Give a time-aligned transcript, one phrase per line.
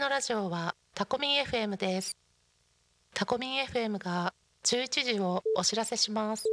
[0.00, 2.16] のラジオはタコミン FM です。
[3.12, 4.32] タコミン FM が
[4.64, 6.44] 11時をお知らせします。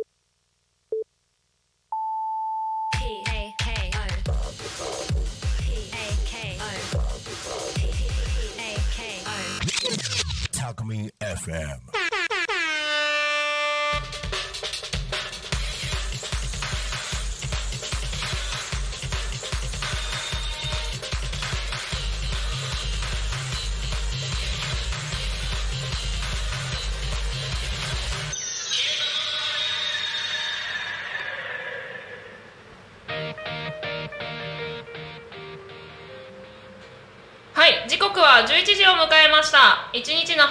[10.52, 12.07] Talkme FM.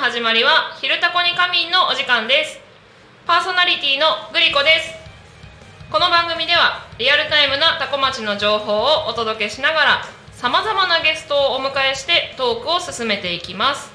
[0.07, 2.61] 始まりは「昼タコに仮眠」のお時間です。
[3.27, 4.95] パーソナリティのグリコです。
[5.91, 13.93] この番組ではリアルタイムなタコ町の情報をお届けしながらさまざまなゲストをお迎えしてトークを進めていきます。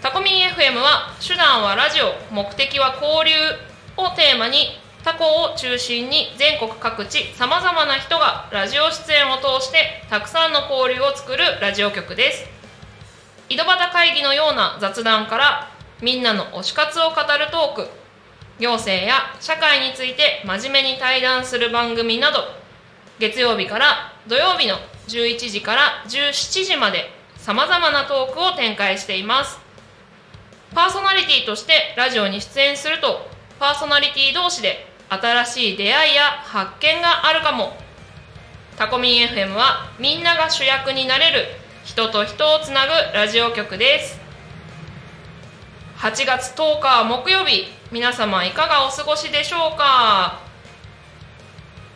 [0.00, 3.36] タコミン FM は手段はラジオ目的は交流
[3.98, 12.61] をテーマにタコを中心に全国各地さまざまな人がラジオ出演を通してたくさんの交流を作るラジオ局です。
[13.48, 17.88] 井戸端会議のような雑談からみんなの推し活を語るトーク。
[18.58, 22.38] 行政や社会について真面目に対談する番組など
[23.18, 24.76] 月曜日から土曜日の
[25.08, 29.58] 11時から17時までさまざまなトークを展開しています。
[30.74, 33.26] パーソナリティとしてラジオに出演すると
[33.58, 37.76] パーソナリティ同士で新しい出会いや発見があるかも。
[38.76, 41.46] タコミン FM はみんなが主役になれる
[41.84, 44.20] 人と人をつなぐラジオ局です。
[45.98, 50.40] 8月10日木曜日皆様いかがお過ごしでしょうか？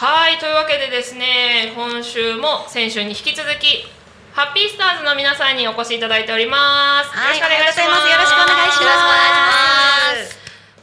[0.00, 3.84] はいというわけでですね今週も先週に引き続き
[4.32, 8.08] ハッピースターズの皆さんにお越しいただいております、はい、よろしくお願いします。
[8.08, 8.94] よろしくお願いしま
[10.24, 10.38] す。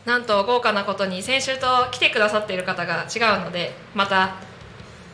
[0.05, 4.35] なんと豪華なことに先週と来てくださっている方が違うのでまた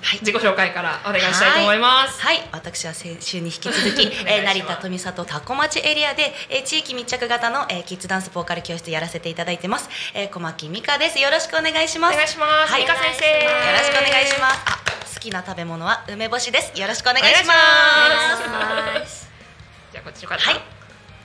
[0.04, 2.22] 自己紹介からお願いしたいと思います。
[2.22, 9.90] はい、はい、私は先週に引き続き、 えー、成田富里多古町エリアで、えー、地域密着型の、えー、キッズダンスボーカル教室やらせていただいてます。
[10.14, 11.20] えー、小牧美香です。
[11.20, 12.14] よろしくお願いします。
[12.14, 12.74] お願いします。
[12.74, 13.26] はい、美香先生。
[13.26, 14.62] よろしくお願いします。
[14.66, 14.80] あ、
[15.14, 16.80] 好きな食べ物は梅干しです。
[16.80, 17.54] よろしくお願いしま
[19.08, 19.30] す。
[19.92, 20.42] じゃあこっちから。
[20.42, 20.62] はい。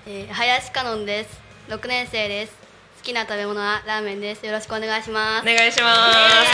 [0.06, 1.40] えー、林かのんです。
[1.69, 2.52] 六年生です。
[2.98, 4.46] 好きな食べ物はラーメンです。
[4.46, 5.42] よろしくお願いします。
[5.42, 6.00] お願いします。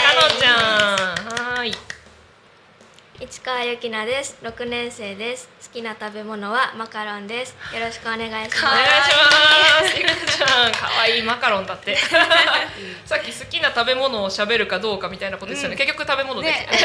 [0.03, 1.57] かのんちゃん。
[1.57, 1.71] はい。
[3.17, 4.37] 市川由紀奈です。
[4.43, 5.47] 六年生です。
[5.63, 7.55] 好きな食べ物はマカロンです。
[7.73, 8.57] よろしくお願いします。
[8.57, 8.87] お願い
[9.89, 10.25] します。
[10.37, 10.71] ちゃん。
[10.73, 11.95] 可愛いマカロンだって。
[13.05, 16.67] さっき好きな食べ物を喋るかどうかみたいなことですよね、うん、結局食べ物です、ね、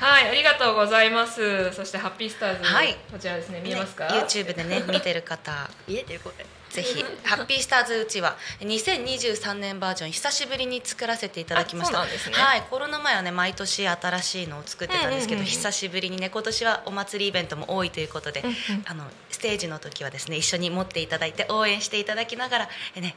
[0.00, 0.28] はい。
[0.28, 1.70] ありがとうございます。
[1.74, 3.60] そしてハッピースターズ、はい、こちらですね。
[3.62, 5.68] 見えますか、YouTube でね見てる方。
[5.86, 7.04] 見えてるこれぜひ。
[7.24, 12.04] ハッピースターズうちは2023年バージョン久しぶりに作らせていただきました。
[12.04, 12.10] ね。
[12.32, 12.62] はい。
[12.70, 18.54] コロナ前はね毎年新しいのを作ってたんですけど、久しぶりにね今年はお祭りイベントも多いということで、うんうん。
[18.86, 23.14] あのステージの時はですね一緒に持っていただいて応援していただきながらえね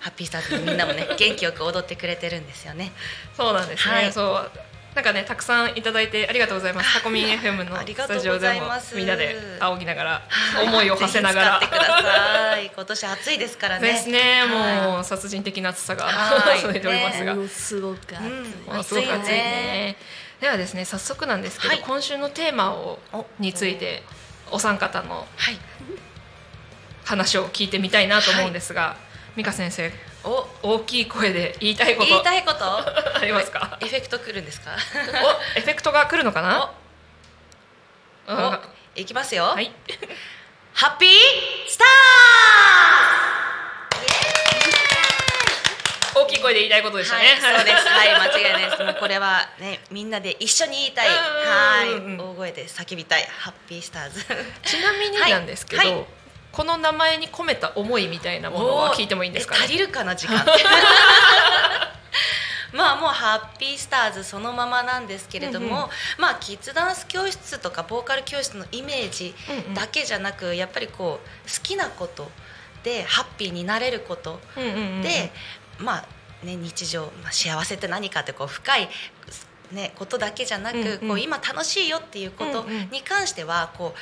[0.00, 2.92] ハッピースターズのみんなもね 元気よく踊ってくれてるんですよね。
[3.36, 4.12] そうなんですね、はい。
[4.12, 4.50] そう
[4.98, 6.94] なんかねたくさんいただいてありがとうございます。
[6.94, 8.96] タコミン FM のスタジオござでもいます。
[8.96, 10.22] みんなで仰ぎながら
[10.60, 11.60] 思いを馳せながら。
[11.60, 12.66] ぜひ使ってください。
[12.74, 13.92] 今年暑いですからね。
[13.92, 14.92] ですねはい。
[14.94, 16.58] もう殺人的な暑さがはい。
[16.66, 17.46] 続いておりますが、ね。
[17.46, 18.22] すごく暑
[18.80, 19.96] い、すごく暑いね。
[20.40, 21.84] ではですね早速なんですけど、はい。
[21.86, 23.24] 今週のテーマをお。
[23.38, 24.02] について
[24.50, 25.58] お三方のはい。
[27.04, 28.96] 話を聞いてみたいなと思うんですが、
[29.36, 29.92] 美香先生
[30.24, 32.08] お大きい声で言いたいこと。
[32.08, 32.58] 言いたいこと？
[33.18, 33.78] ありますか？
[33.80, 34.72] エフェクトくるんですか？
[35.56, 36.72] おエフェクトが来るのかな？
[38.28, 38.58] お
[39.00, 39.72] いきますよ、はい。
[40.74, 41.10] ハッピー
[41.68, 41.84] スタ
[46.20, 47.88] 大きい声で言いたいことでしたね、はい、そうです。
[47.88, 48.82] はい、間違いないです。
[48.84, 51.08] もうこれはね、みんなで一緒に言いたい。
[51.08, 53.22] はい、大声で叫びたい。
[53.38, 54.24] ハッピースターズ。
[54.64, 55.92] ちなみになんですけど、はい。
[55.92, 56.06] はい
[56.52, 60.44] この名前に込めた思いみたいなものは聞いてもいいんですか、え足りるかな時間。
[62.72, 65.78] まあもうハッピースターズそのままなんですけれども、うんうん。
[66.18, 69.74] まあキッズダンス教室とかボーカル教室のイメージうんうん。
[69.74, 72.30] だけじゃなく、やっぱりこう好きなこと
[72.82, 75.32] でハッピーになれることうんうんうんで、
[75.78, 78.88] まあね、日常、まあ、幸せって何かってこう深い、
[79.72, 80.98] ね、ことだけじゃなく、うんうん。
[81.08, 82.90] こう今楽しいよっていうことうんうん。
[82.90, 83.94] に関してはこ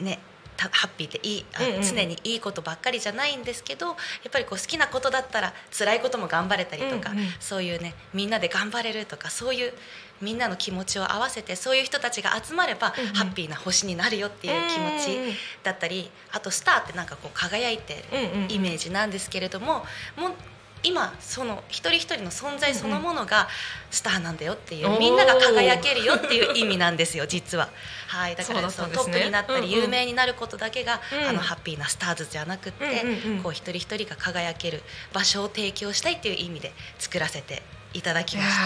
[0.00, 0.29] う、ね、た
[0.68, 1.82] ハッピーっていいあ、うんうん。
[1.82, 3.96] 常にいいことばっかりじゃないんですけどやっ
[4.30, 7.24] ぱりこう好きなことだったら辛いことも頑張れたりとか、うんうん。
[7.40, 9.72] そういうねみんなで頑張れるとかそういう
[10.20, 13.14] みんなの気持ちを合わせてそういう人たちが集まれば、うんうん。
[13.14, 15.16] ハッピーな星になるよっていう気持ち。
[15.16, 15.32] うんうん。
[15.62, 19.84] だったりあとスターってなんかこう輝いてうんうんるイメージなんですけれども、
[20.16, 20.32] もう
[20.82, 23.48] 今その一人一人の存在そのものが
[23.90, 27.68] スターなんだよっていう、みんなが輝けるよっていう意味なんですよ実は。
[28.08, 31.28] はい、だからそのトップになったり有名になることだけが、うん。
[31.28, 33.04] あのハッピーなスターズじゃなくって、
[33.42, 34.82] こう一人一人が輝ける
[35.12, 37.62] 場所を提供したいっていう意味で作らせて
[37.92, 38.62] いただきました。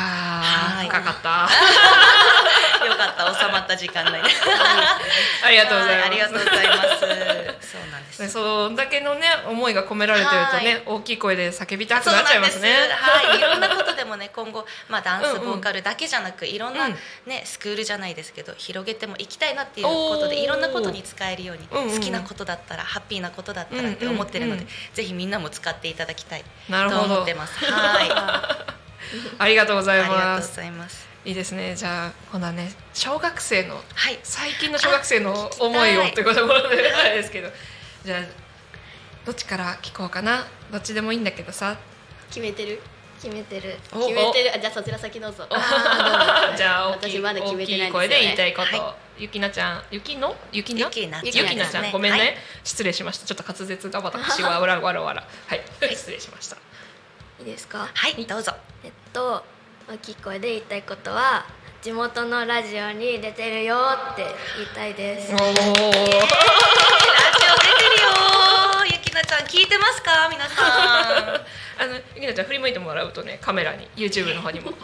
[0.82, 1.48] ー深かった
[2.86, 4.18] よかった収まった時間内で。
[5.44, 7.00] ありがとうございますはありがとうございます。
[7.00, 8.22] そうなんです。
[8.22, 12.44] ねそんだけのね思いが込められてるとね、はい大きい声で叫びたくなっちゃい。
[12.44, 12.74] ますね。
[12.90, 27.64] はい、 いろんなことでもね、今後、まあ、ダンス、ボーカルだけじゃなく、いろんなうんね、スクールじゃないですけど、広げてもいきたいなっていうことで、いろんなことに使えるように、うんうん好きなことだったら、ハッピーなことだったらって思ってるのでうんうんうん、ぜひみんなも使っていただきたいなるほどと思ってます。
[27.64, 28.83] はい。
[29.38, 30.56] ありがとうございありがとうごます。
[30.56, 31.06] ざいます。
[31.24, 31.74] いいですね。
[31.74, 34.18] じゃあ今度はね小学生のはい。
[34.22, 37.50] 最近の小学生の思いをあ聞きたいというところであれですけど、
[38.04, 38.20] じゃあ
[39.24, 40.46] どっちから聞こうかな。
[40.70, 41.76] どっちでもいいんだけどさ。
[42.28, 42.82] 決めてる
[43.22, 45.46] 決めてるお決めてるあじゃあそちら先どうぞ
[46.56, 48.76] じゃあ大きい私まだ決大めてないんですよねきい声で言いたいこと。
[48.82, 50.34] はゆきなちゃん、ゆきの？
[50.50, 50.80] ゆきな？
[50.86, 53.26] ゆきなゆゆきなちゃん、ごめんね、はい失礼しました。
[53.26, 55.24] ちょっと滑舌が私はわらわらわら。
[55.46, 55.62] はい、
[55.94, 56.56] 失礼しました。
[57.40, 57.88] いいですか？
[57.92, 58.52] はい、どうぞ。
[58.84, 59.44] えっと
[59.88, 61.44] 大きい声で言いたいことは
[61.82, 63.76] 地元のラジオに出てるよ
[64.12, 64.24] って
[64.56, 65.32] 言いたいです。
[65.32, 65.38] おお。
[65.38, 68.92] ラジオ出てるよー。
[68.92, 70.64] ゆきなちゃん聞いてますか、皆さん。
[71.82, 74.72] あのゆきなちゃん振り向いてもらうとねカメラに YouTube の方にも。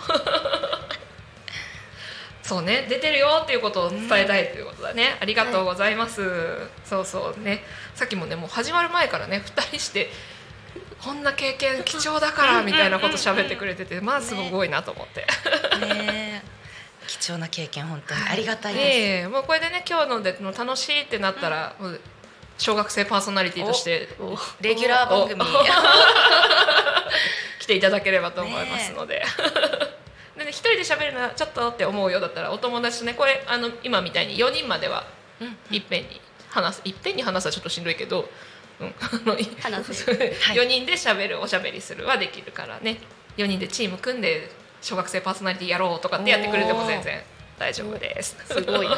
[2.42, 6.20] そうね出てるよっていうことを伝えたいということだね、ありがとうございます、
[6.84, 7.64] そうそうね。
[7.94, 10.10] さっきもねもう始まる前からね2人して
[11.02, 15.20] こんな経験貴重だからみたいなこと喋ってくれててまあすごいなと思って、
[15.86, 16.60] ねえ
[17.06, 18.86] 貴重な経験本当にありがたいです。
[18.86, 22.00] ええもうこれでね今日のでも楽しいってなったら、もう
[22.56, 24.08] 小学生パーソナリティとして
[24.60, 25.40] レギュラー番組。
[27.58, 29.24] 来ていただければと思いますので。
[30.36, 35.04] でね、一人で喋るのはちょっとって思うようだったらお友達とねこれあの今みたいに4人までは
[35.40, 38.28] うんいっぺんに話すいっぺんに話すはちょっとしんどいけど、
[38.80, 42.98] うん、あのい話す4人で喋るおしゃべりするはできるからね。
[43.36, 47.20] 4人でチーム組んで小学生パーソナリティやろうとかってやってくれても全然
[47.58, 48.36] 大丈夫です。
[48.46, 48.96] すごいな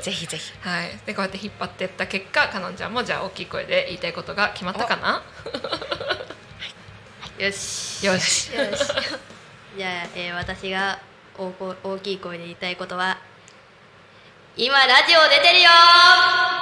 [0.00, 0.52] ぜひぜひ。
[0.60, 5.22] はい、でこうやって引っ張っていった結果かのんちゃんもじゃあ大きい声で言いたいことが決まったかな？
[7.38, 8.06] よし。
[8.06, 8.54] よし。
[8.54, 8.86] よし。
[9.76, 11.00] じゃあ、えー私が
[11.36, 13.18] 大こ大きい声で言いたいことは
[14.56, 15.68] 今ラジオ出てるよ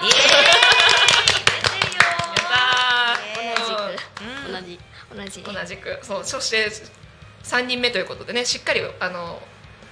[0.03, 0.09] イエー。
[0.09, 4.81] イ 出てるよやったーうん同じ
[5.17, 5.43] 同じ。
[5.43, 5.99] 同じく。
[6.03, 6.69] そうそして
[7.45, 9.41] 3人目ということでねしっかりあの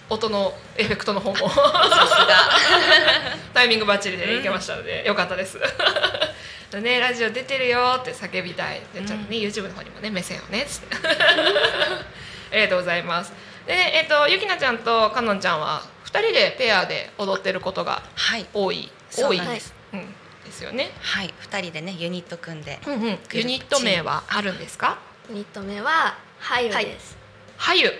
[0.09, 1.51] 音のエフェクトの方も。
[3.55, 5.59] タイミングバッチリでいけましたので、よかったです。
[6.83, 8.81] ねラジオ出てるよって叫びたい。
[8.95, 10.97] でちょっとね、YouTube の方にもね目線をねつって。
[12.53, 13.33] ありがとうございます。
[13.67, 18.47] でえっ、とゆきなちゃんとかのんちゃんは2人でペアで踊ってることがはい。
[18.53, 18.91] 多い。
[19.17, 19.41] 多い。
[19.41, 21.33] ですうん、ですよね、はい。
[21.39, 24.99] 二人でねユニット組んでうんうん、ユニット名はあるんですか？
[24.99, 27.17] ユニット名はハユです、
[27.57, 27.91] はゆ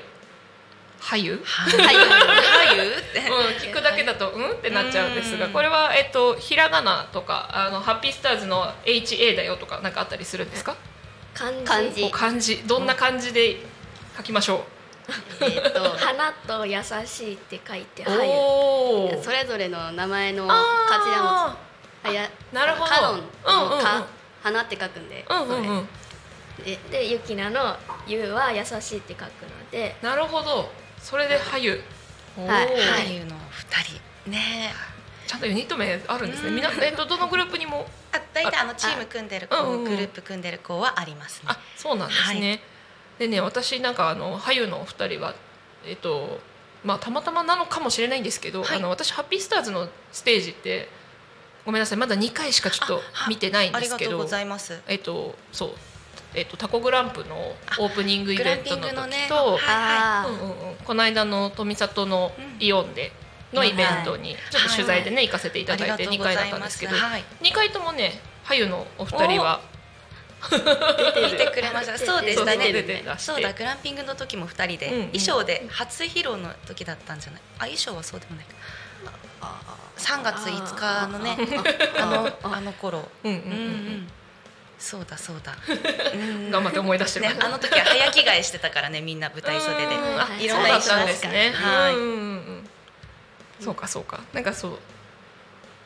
[1.01, 3.21] はゆはいはゆって。
[3.31, 4.51] うん、聞くだけだとうん？
[4.53, 5.53] ってなっちゃうんですがうん。
[5.53, 10.77] これは、えっと、ひらがなとかあのハッピースターズの HA だよとかなんかあったりするんですか？
[11.35, 11.65] 漢字。
[11.65, 12.05] 漢字。
[12.05, 12.57] お漢字。
[12.67, 13.57] どんな漢字で
[14.17, 14.65] 書きましょ
[15.41, 18.21] えーっと 花と優しいって書いてう、ハユ。
[18.31, 20.95] おおそれぞれの名前のあー。
[20.95, 21.57] 頭
[22.05, 22.19] 文字。
[22.19, 22.91] あやなるほど。
[22.91, 23.17] カノン
[23.71, 24.07] のか
[24.43, 25.25] 花って書くんで。
[25.29, 25.89] うんうん
[26.61, 27.77] うんそれででユキナの
[28.07, 29.97] 「ユ」は優しいって書くので。
[30.03, 30.71] なるほど。
[30.99, 31.83] それではゆ
[32.37, 32.67] はい。
[32.67, 33.83] はゆの二
[34.25, 34.31] 人。
[34.31, 34.73] ね。
[35.27, 36.51] ちゃんとユニット名あるんですね。
[36.51, 36.65] みん。
[36.65, 37.87] な、えっと、どのグループにも。
[38.13, 41.45] あ大体あのチーム組んでる子グループ組んでる子はありますね。
[41.47, 42.61] あそうなんですね、
[43.19, 45.35] でね私なんかあの俳優のお二人は
[45.87, 46.41] えっと
[46.83, 48.79] まあたまたまなのかもしれないんですけど、はい。
[48.79, 50.89] あの私ハッピースターズのステージって
[51.65, 54.81] ごめんなさいまだ2回しかちょっと見てないんあですけどりがとうございます。
[54.89, 55.75] えっとそう
[56.35, 59.61] えっとタコグランプのオープニングイベントの時グランピングのねと、はい。
[59.67, 60.77] あうんうんうん。
[60.77, 62.57] この間の富里のうん。
[62.61, 63.13] イオンで
[63.53, 67.25] のイベントにちょっと取材でね行かせていただいて2ありがとうご回だったんですけどはい。
[67.43, 69.61] 2回ともね俳優のお二人は
[70.51, 71.99] 見てくれました。
[71.99, 75.07] そうでしたそうそうねそうだグランピングの時も二人でうんうん。
[75.09, 77.41] 衣装で初披露の時だったんじゃない？
[77.59, 78.53] あ衣装はそうでもないか。
[79.97, 81.37] 3月5日のね
[81.99, 83.09] あのあの頃。
[83.25, 83.33] うん。
[83.33, 84.13] うんうんうん
[84.81, 85.55] そうだそうだ。
[86.15, 86.51] うん。
[86.51, 87.27] 頑張って思い出してる。
[87.27, 89.95] ねあの時は早着替えしてたからねみんな舞台袖で。
[90.43, 90.49] い。
[90.49, 91.53] ろんな衣装ですね。
[91.55, 92.69] はいうんうんうん
[93.61, 94.21] そうかそうか。
[94.33, 94.79] なんかそう。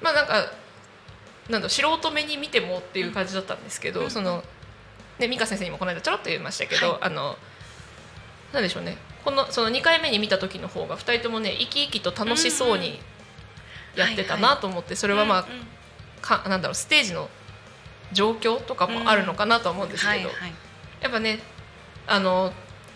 [0.01, 0.53] まあなんか
[1.51, 4.11] なんだ素人目に見てもっていう感じだったんですけど、うん。
[4.11, 4.45] その
[5.19, 6.99] ね美香先生にもこの間ちょろっと言いましたけど、はい。
[7.03, 7.37] あの
[8.53, 8.97] なんでしょうね。
[9.25, 13.01] このその2回目に見た時の方が2人ともね生き生きと楽しそうに
[13.97, 15.47] やってたなと思って、それはまあ、
[16.21, 17.29] かなんだろうステージの
[18.15, 20.53] 状況とかもあるのかなとは思うんですけど、はいはい。
[21.03, 21.41] やっぱね
[22.07, 22.53] あの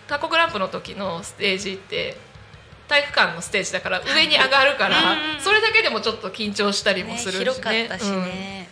[0.07, 2.17] タコグランプの時のステージって
[2.89, 7.45] 体育館のステージだから上に上がるから、うんうんそれだけでもちょっと緊張したりもねするしね。
[7.45, 8.23] 広かったしうん。
[8.23, 8.69] っね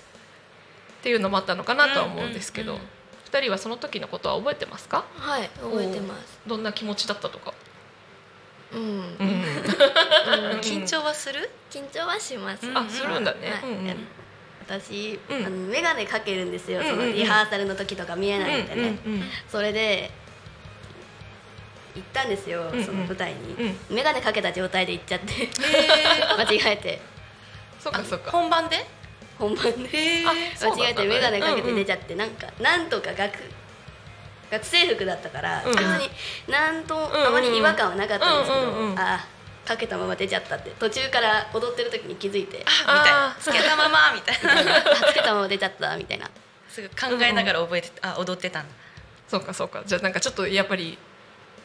[1.02, 2.88] ていうのもあったのかなとは思うんですけど、うんうんうん。
[3.30, 5.04] 2人はその時のことは覚えてますか？
[5.14, 6.40] はい覚えてます。
[6.46, 7.52] どんな気持ちだったとか、
[8.72, 8.88] うん、うん。
[8.88, 8.94] う
[10.56, 11.50] ん緊張はする？
[11.70, 13.68] 緊張はします、うんあするんだね、はいうん。
[13.68, 14.06] うん
[14.68, 15.46] 私、うん。
[15.46, 16.96] あの眼鏡かけるんですよ、うんうんうん。
[16.98, 19.22] そのリハーサルの時とか見えないんでね、うんうん。
[19.48, 20.10] それで
[21.94, 22.84] 行ったんですよ、うんうん。
[22.84, 23.96] その舞台に、うん。
[23.96, 25.48] 眼鏡かけた状態で行っちゃって。
[26.36, 27.00] 間違えて。
[27.80, 28.32] そっかそっか。
[28.32, 28.84] 本番で？
[29.38, 30.24] 本番で。
[30.24, 31.76] 間違えて眼鏡かけてうんうん。
[31.76, 33.32] 出ちゃって、なんかなんとか学
[34.50, 36.10] 学生服だったから、うん別に
[36.48, 38.98] なんとんうんあまり違和感はなかったんですけど、うんうんうん。
[38.98, 39.24] あ
[39.66, 40.70] かけたまま出ちゃったって。
[40.78, 43.36] 途中から踊ってる時に気づいてあみたいな。
[43.38, 44.76] つけたまま みたいな。
[44.78, 46.30] あつけたまま出ちゃったみたいな。
[46.70, 48.74] すぐ考えながら覚えてあ踊ってたんだ。
[49.28, 49.82] そうかそうか。
[49.84, 50.96] じゃあなんかちょっとやっぱり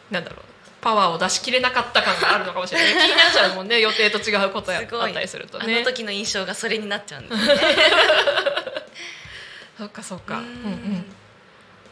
[0.10, 0.40] なんだろう
[0.82, 2.94] パワーを出し切れなかった感があるのかもしれない。
[3.08, 3.80] 気になっちゃうもんね。
[3.80, 7.56] 予定と違うことやったりするとあねの時の印象がそれになっちゃうんですね。
[9.78, 10.38] そっかそっか。
[10.38, 10.46] ううん。
[10.46, 11.06] んうん。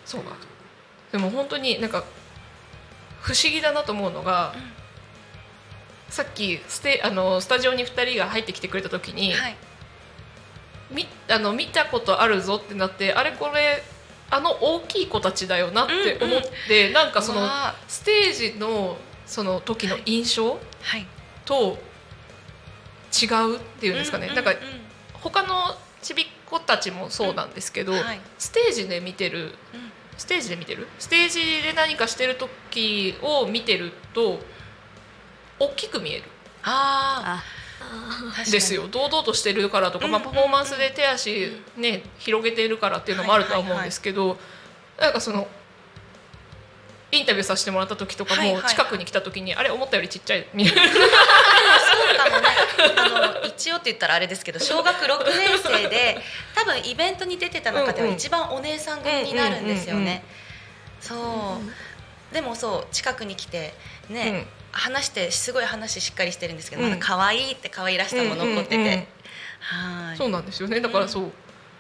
[0.05, 0.35] そうか。
[1.11, 2.03] でも本当になんか
[3.21, 4.53] 不思議だなと思うのが、
[6.09, 9.55] さっきステあのスタジオに2人が入ってきてくれた時に、はい。
[10.91, 13.83] みあの見たことあるぞってなってあれこれ
[14.31, 17.47] あの大きい子たちだよなって思って、なんかその
[17.87, 21.05] ステージのその時の印象はい。
[21.45, 21.77] と
[23.11, 24.55] 違うっていうんですかね、うなんかう
[25.13, 28.21] 他のちびっ子たちもそうなんですけど、はい。
[28.37, 29.39] ステージで見てる
[29.73, 29.91] うん。
[30.17, 30.87] ステージで見てる？
[30.99, 34.39] ステージで何かしてる時を見てると
[35.59, 36.23] 大きく見える。
[36.63, 37.59] ああ。
[38.51, 38.87] ですよ。
[38.87, 44.37] 堂々としてるからとか、まあ、うんパフォーマンスで手足、ね、広げているからっていうのもあるとは思うんですけど、
[44.99, 45.47] なんかその
[47.11, 52.47] インタビューさせてもらった時とかも近くに来た時に、あれ思ったよりちっちゃい見えるそうかもね。
[52.97, 56.17] あの一応って言ったらあれですけど小学6年生で
[56.55, 60.23] 多分イベントに出てた中ではうんうん一番お姉さん組になるんですようんうんうんね
[61.01, 61.15] そ
[62.31, 63.73] うでもそう近くに来て
[64.09, 66.89] ね、話してすごい話しっかりしてるんですけど、うん。
[66.89, 69.07] まだ可愛いって可愛らしさも残ってて、うんうんうん
[69.59, 70.17] はい。
[70.17, 70.79] そうなんですよね。
[70.79, 71.31] だからそう、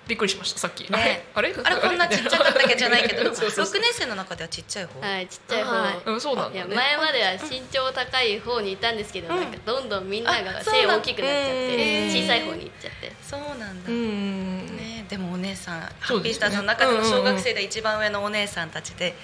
[0.07, 1.23] びっくりしましたさっき、ね。
[1.33, 1.53] あれ？
[1.53, 1.63] あれ？
[1.63, 3.23] あれこんなちっちゃかったっけじゃないけど。
[3.33, 3.79] そうそうそう。
[3.79, 9.41] 6年生の中ではちっちゃい方、はいちっちゃい方、はいうんそうなんいやだね前までは身長高い方にいたんですけど、うん。
[9.41, 13.13] なんかどんどんみんなが背大きくなっちゃってうん小さい方に行っちゃって。
[13.23, 14.77] そうなんだ、うん。
[14.77, 17.11] ねでもお姉さん、ハッピースターズの中でもうんうんうん。
[17.11, 19.15] 小学生で一番上のお姉さんたちで、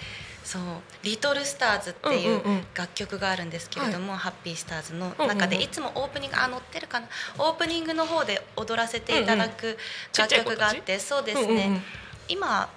[0.46, 0.62] そう
[1.04, 2.68] 「リトルスターズ」っていううんうんうん。
[2.74, 5.28] 楽曲があるんですけれども、ハッピースターズのうんうんうん。
[5.38, 7.08] 中でいつもオープニングあ乗ってるかな？
[7.40, 9.78] オープニングの方で踊らせていただく
[10.18, 11.84] 楽曲があってそうですね、うんうんうん。
[12.30, 12.70] 今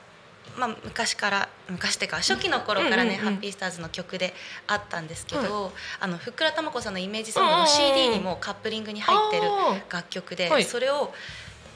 [0.56, 4.34] まあ、昔から昔っていうか初期の頃からね、うんうんうんハッピースターズの曲で
[4.66, 9.50] あったんですけど、あのふっくらたまこさんのイメージソングのうんうんうん CD にもカップリングに入ってる
[9.90, 10.64] 楽曲で、はい。
[10.64, 11.12] それを、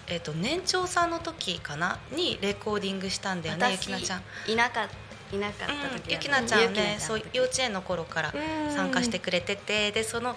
[0.09, 1.99] えー、と年長さんの時かな？
[2.11, 4.23] にレコーディングしたんだよねゆきなちゃん。
[4.49, 4.89] いなか
[5.33, 8.35] いなかったうん時ゆきなちゃんねそう幼稚園の頃から
[8.75, 10.37] 参加してくれててでその、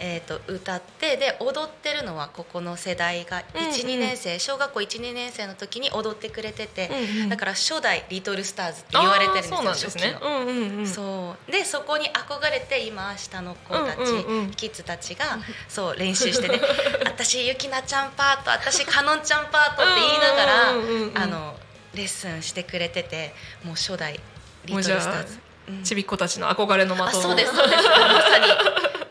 [0.00, 3.70] えー、と歌ってで踊ってるのはここの世代がうんうん。
[3.70, 7.28] 12年生小学校12年生の時に踊ってくれてて、うんうん。
[7.28, 10.12] だから初代リトルスターズって言われてるんですよそうですね。
[10.12, 10.36] 初期の。
[10.36, 10.86] うんうんうん。
[10.86, 11.52] そう。
[11.52, 14.50] でそこに憧れて今下の子たち、うんうんうん。
[14.52, 16.60] キッズたちがそう練習してね
[17.04, 21.18] 「私ゆきなちゃんパート私かのんちゃんパート」って言いながら、うんうんうんうん。
[21.18, 21.57] あの
[21.98, 23.32] レッスンしてくれてて
[23.64, 24.18] もう初代
[24.64, 25.38] リトルスターズ。
[25.68, 25.82] うん。
[25.82, 27.82] ちびっ子たちの憧れの的そうですそうです。
[27.84, 28.46] まさに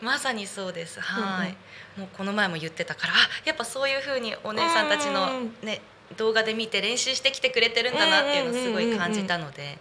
[0.00, 1.00] まさにそうです。
[1.00, 1.56] はい、
[1.98, 5.56] もうこの前も言ってたからあやっぱそういうふうにお姉さんたちのうん。
[5.62, 5.80] ね
[6.16, 9.76] 動画で見て練習してきてくれてるんだなっていうのをすごい感じたので、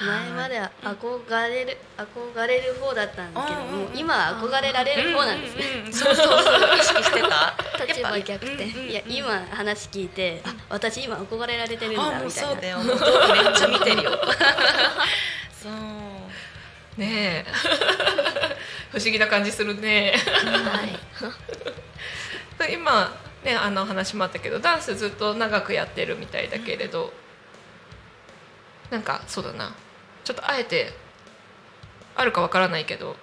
[0.00, 3.84] 前までは憧れる憧れる方だったんですけどうんうんうん。
[3.84, 5.64] も今は憧れられる方なんですね。
[5.64, 6.76] うんうんうんそうそうそう。
[6.78, 7.54] 意識してた？
[7.86, 8.64] 立場逆転。
[8.64, 12.30] うんうんうんいや今話聞いてあ私今憧れられてるんだみたいな。
[12.30, 12.78] そうだよ。
[12.78, 12.96] めっ
[13.54, 14.10] ちゃ見てるよ。
[15.62, 15.72] そう。
[17.00, 17.46] ねえ。
[18.92, 20.14] 不思議な感じするね。
[22.58, 22.72] はい。
[22.72, 23.12] 今
[23.44, 27.12] ねあの話もあったけどダンスずっと長くやってるみたいだけれど、
[28.90, 29.72] なんかそうだな
[30.30, 30.92] ちょっとあえて
[32.14, 33.16] あるかわからないけど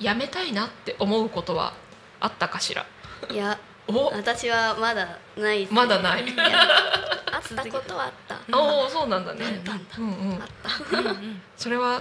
[0.00, 1.74] やめたいなって思うことは
[2.20, 2.86] あったかしら？
[3.30, 4.06] いや お？
[4.16, 6.24] 私はまだないまだない？
[6.40, 8.38] あったことはあった。
[8.56, 9.44] おおそうなんだね。
[9.44, 9.96] あったんだ。
[9.98, 10.42] うんうん。
[10.42, 10.48] あっ
[10.90, 10.96] た。
[10.98, 11.42] うんうん。
[11.54, 12.00] それは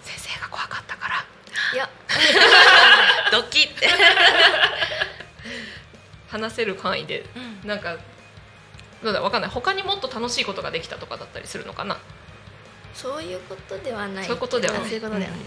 [0.00, 1.24] 先生が怖かったから。
[1.74, 1.90] いや。
[3.30, 3.86] ドキって、
[6.28, 7.26] 話せる範囲で。
[7.36, 7.68] うん。
[7.68, 7.96] なんか
[9.02, 9.50] どうだわかんない。
[9.50, 11.98] 他にもっと楽しいことができたとかだったりするのかな？
[12.96, 14.82] そういうことではないそういうことではない。
[14.84, 15.38] そういうことではない。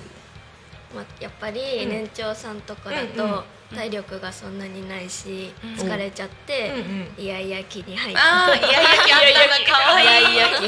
[0.93, 1.89] まあ、やっぱりうん。
[1.89, 3.43] 年長さんとかだと
[3.75, 5.73] 体力がそんなにないし、うん。
[5.73, 6.73] 疲れちゃって、
[7.17, 8.21] イヤイヤ期に入って。
[8.21, 10.67] ああイヤイヤ期あったんだ可愛いイヤイヤ期。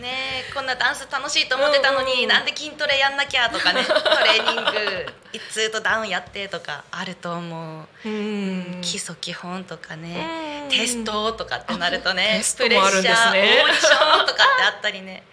[0.00, 3.82] ねえこんなダンス楽しいと思ってたのに、なんで筋トレやんなきゃとかね。
[3.86, 8.80] トレーニングいつとダウンやってとかあると思う、うん。
[8.82, 10.02] 基礎基本とかうん。
[10.02, 12.42] ねテストとかってなるとね。
[12.56, 15.24] プレッシャーオーディションとかってあったりね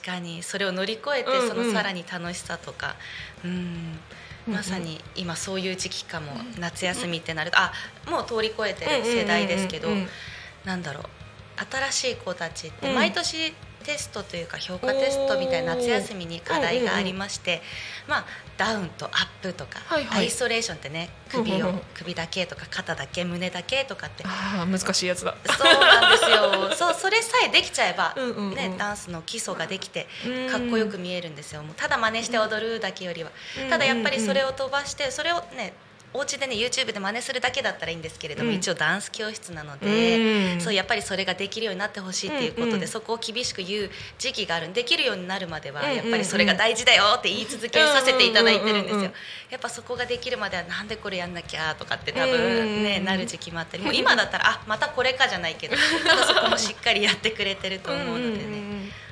[0.00, 0.42] 確かに。
[0.42, 1.48] それを乗り越えてうんうん。
[1.48, 2.96] そのさらに楽しさとか。
[3.44, 3.50] うん。
[3.50, 3.98] うん
[4.46, 6.32] まさに今そういう時期かも。
[6.58, 7.72] 夏休みってなるとあ
[8.10, 10.08] もう通り越えてる世代ですけどうんうんうん。
[10.66, 11.04] なんだろう。
[11.90, 12.94] 新しい子たちってうん。
[12.94, 17.62] 毎年テストというか評価テストみたいな夏休みに課題がありまして、
[18.08, 18.24] まあ、
[18.56, 20.24] ダウンとアップとか、はいはい。
[20.24, 24.24] アイソレーションってね首を首だけとか肩だけ胸だけとかって。
[24.26, 25.36] ああ難しいやつだ。
[25.46, 26.74] そうなんですよ。
[26.74, 28.14] そうそれさえできちゃえば、
[28.54, 30.50] ね、ダンスの基礎ができてうん。
[30.50, 31.62] かっこよく見えるんですよ。
[31.62, 33.30] もうただ真似して踊るだけよりは、
[33.62, 33.70] うん。
[33.70, 35.74] ただやっぱりそれを飛ばしてそれをね
[36.14, 38.56] お家でね YouTube で真似するだけだったらいいんですけれども、うん。
[38.56, 40.60] 一応ダンス教室なので、うん。
[40.60, 42.88] そうやっぱりそれができるようになってほしいっていうことで、うんうん。
[42.88, 49.10] そこを厳しく言う時期があるできるようになるまではやっぱりそれが大事だよって言い続けさせていただいてるんですよ。
[49.50, 55.76] やっぱそこができるまではなんでこれやんなきゃとかって多分ねなる時期もあったりもう今だったらあまたこれかじゃないけど
[56.26, 59.03] そこもしっかりやってくれてると思うのでね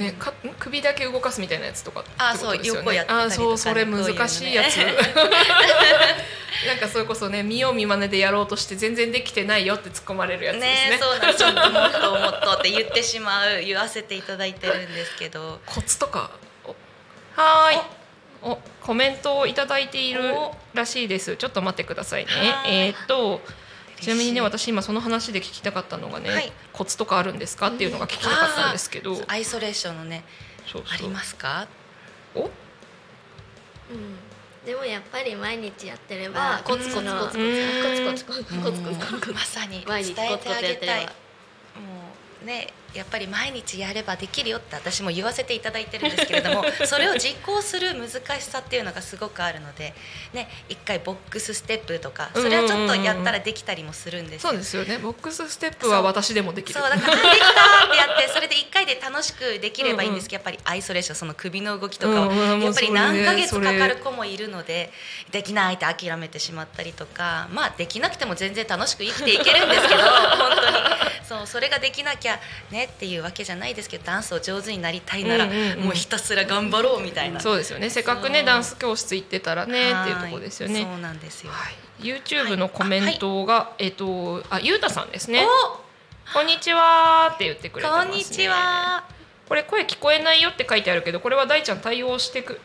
[0.00, 3.28] ね、か首だけ動かすみたいなやつとかあそう横やってたりとかね。
[3.28, 4.78] あそうそれ難しいやつ。
[6.66, 10.90] なんかそれこそね見よう見まねでやろうとして全然できてないよって突っ込まれるやつですね。
[10.92, 15.60] ねそうなんですよもっともっとって言ってしまう言わせていただいてるんですけど。
[15.66, 16.30] コツとか。
[16.64, 16.74] お
[17.36, 17.80] はーい。
[18.42, 21.36] おコメントをいただいているおらしいです。
[21.36, 22.30] ちょっと待ってくださいね。
[22.64, 23.42] えーっと
[24.00, 26.52] ちなみにね私今その話で聞きたかったのがね、はい。
[26.72, 30.24] コツとかあるんですかっていうのが聞きたかったんですけど、アイソレーションのね
[30.66, 30.94] そうそう。
[30.94, 31.68] ありますか？
[32.34, 32.44] お？
[32.44, 32.50] うん、
[34.64, 37.46] でもやっぱり毎日やってれあばコツコツコツコツうん。
[38.06, 41.08] コツコツコツコツコツコツコツまさに毎日伝えてあげたいコツコツやってればも
[42.42, 48.08] うねやっぱり毎日やればできるよって私も言わせていただいてるんですけれども それを実行する難
[48.40, 49.94] しさっていうのがすごくあるので、
[50.32, 54.50] ね、一回ボックスステップとかそれはちょっとやったらできたりもするんですよ。
[54.50, 54.98] そうですよね。
[54.98, 56.80] ボックスステップは私でもできる。
[56.80, 64.92] そうだからあできたってやってそれで1回で楽しくできればいいんですけど、やっぱりアイソレーションその首の動きとかやっぱり何ヶ月かかる子もいるので
[65.30, 71.10] できないって諦めてしまったりとかまあできなくても全然楽しく生きていけるんですけど 本当に。
[71.30, 72.40] そうそれができなきゃ
[72.72, 77.40] ねっていうわけじゃないですけどダンスを上手になりたいなら、もうひたすら頑張ろうみたいな。
[77.40, 77.90] そうですよね。
[77.90, 80.02] せっかくねダンス教室行ってたらねはい。
[80.02, 80.82] っていうところですよね。
[80.82, 81.52] そうなんですよ。
[81.52, 81.74] はい。
[82.00, 85.44] YouTube のコメントが、えっ、とあゆうたさんですね。
[85.44, 85.80] お
[86.32, 87.32] こんにちは。
[87.34, 88.10] って言ってくれてますね。
[88.10, 89.04] こんにちは。
[89.48, 92.60] これ声聞こえないよって書いてあるけどこれは大ちゃん対応してく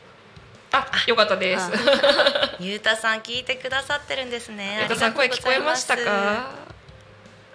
[0.71, 1.71] あよかったです。
[2.59, 4.77] ゆうたさん聞いてくださってるんですね。
[4.81, 6.51] ゆうたさん声聞こえましたか？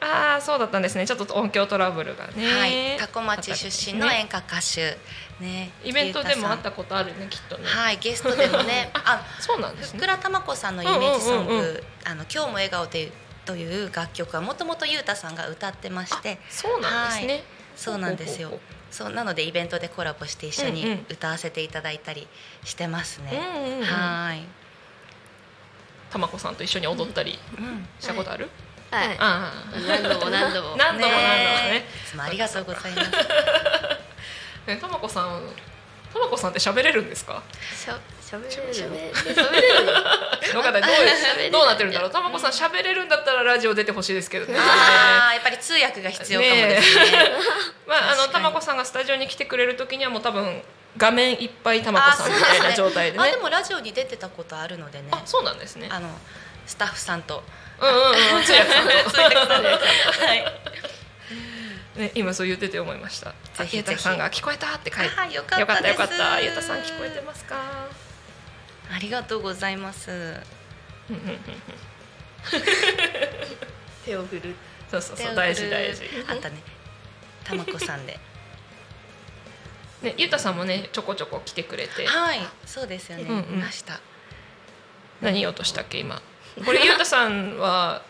[0.00, 1.06] ああそうだったんですね。
[1.06, 2.52] ちょっと音響トラブルがね。
[2.52, 4.96] はい、多古町出身の演歌歌手、
[5.44, 7.64] ね、イベントでもあったことあるねきっとね。
[7.66, 9.98] はい、ゲストでもね、 あ、そうなんですね。
[9.98, 11.74] ふっくらたまこさんのイメージソング、うんうんうん。
[11.74, 13.12] うあの今日も笑顔で
[13.44, 17.44] という楽曲はもともとゆうたさんが歌ってまして、そうなんですね、
[17.76, 18.58] そうなんですよ。
[18.90, 22.26] そうなのでイベントでコラボして一緒にうんうん歌わせていただいたり
[22.64, 23.30] してますね。
[23.30, 23.84] ほうんうんうん。
[23.84, 24.42] はい、
[26.10, 29.52] たまこさんと一緒に踊ったりうん、したことある、はいあ
[29.86, 30.74] 何度も何度も。
[30.74, 31.08] あ何度も。
[31.08, 31.12] 何度も。
[31.12, 33.10] ねいつもありがとうございます。
[34.66, 34.76] え。
[34.76, 35.42] たまこさん
[36.12, 37.42] たまこさんって喋れるんですか？
[37.72, 38.52] しゃ喋れる。
[38.52, 41.52] 喋れる。
[41.52, 42.10] どうなってるんだろう。
[42.10, 44.56] たまこさん喋れるんだったらラジオ出てほしいですけどね。
[44.58, 47.04] ああ、やっぱり通訳が必要かもですね。
[47.86, 48.44] まああの確かに。
[48.44, 50.62] たまこさんがスタジオに来てくれる時にはもう多分
[50.96, 53.24] 画面いっぱいたまこさんみたいな状態でね。
[53.24, 55.08] あでもラジオに出てたことあるのでね。
[55.12, 55.88] あそうなんですね。
[55.90, 56.08] あの
[56.66, 57.42] スタッフさんと
[57.80, 57.96] うんうん
[61.96, 62.02] うん。
[62.02, 63.34] ね、今そう言ってて思いました。
[63.54, 65.10] ぜひゆうたさんが聞こえたって書いて。
[65.16, 66.40] あよかったよかった。
[66.40, 67.56] ゆうたさん聞こえてますか？
[68.92, 70.36] ありがとうございます。
[74.04, 74.54] 手を振る
[74.90, 76.04] そうそうそう大事大事。
[76.28, 76.62] あったね。
[77.44, 78.18] たまこさんで。
[80.02, 82.06] ねゆうたさんもねちょこちょこ来てくれて。
[82.06, 83.24] はい、そうですよね。
[83.24, 84.00] うんうんいました。
[85.20, 86.22] 何言おうとしたっけ今？
[86.64, 88.02] これゆうたさんは。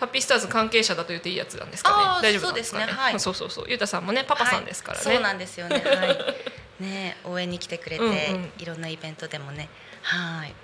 [0.00, 2.28] ハッピースターズ関係者だと言っていいやつなんですかね。
[2.28, 2.84] 大丈夫ですかね。
[2.84, 3.64] そうですねはいそうそうそう。
[3.68, 5.04] ゆうたさんもねパパさんですからね。
[5.04, 5.76] はいそうなんですよね。
[5.76, 6.18] はい。
[6.80, 9.68] ね、応援に来てくれて、うんうんいろんなイベントでもね。
[10.02, 10.54] はい。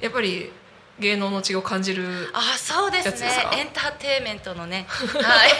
[0.00, 0.50] やっぱり
[0.98, 2.30] 芸能の血を感じる。
[2.32, 3.28] あ、そうですね。
[3.52, 4.86] エンターテインメントのね。
[4.88, 5.50] はい。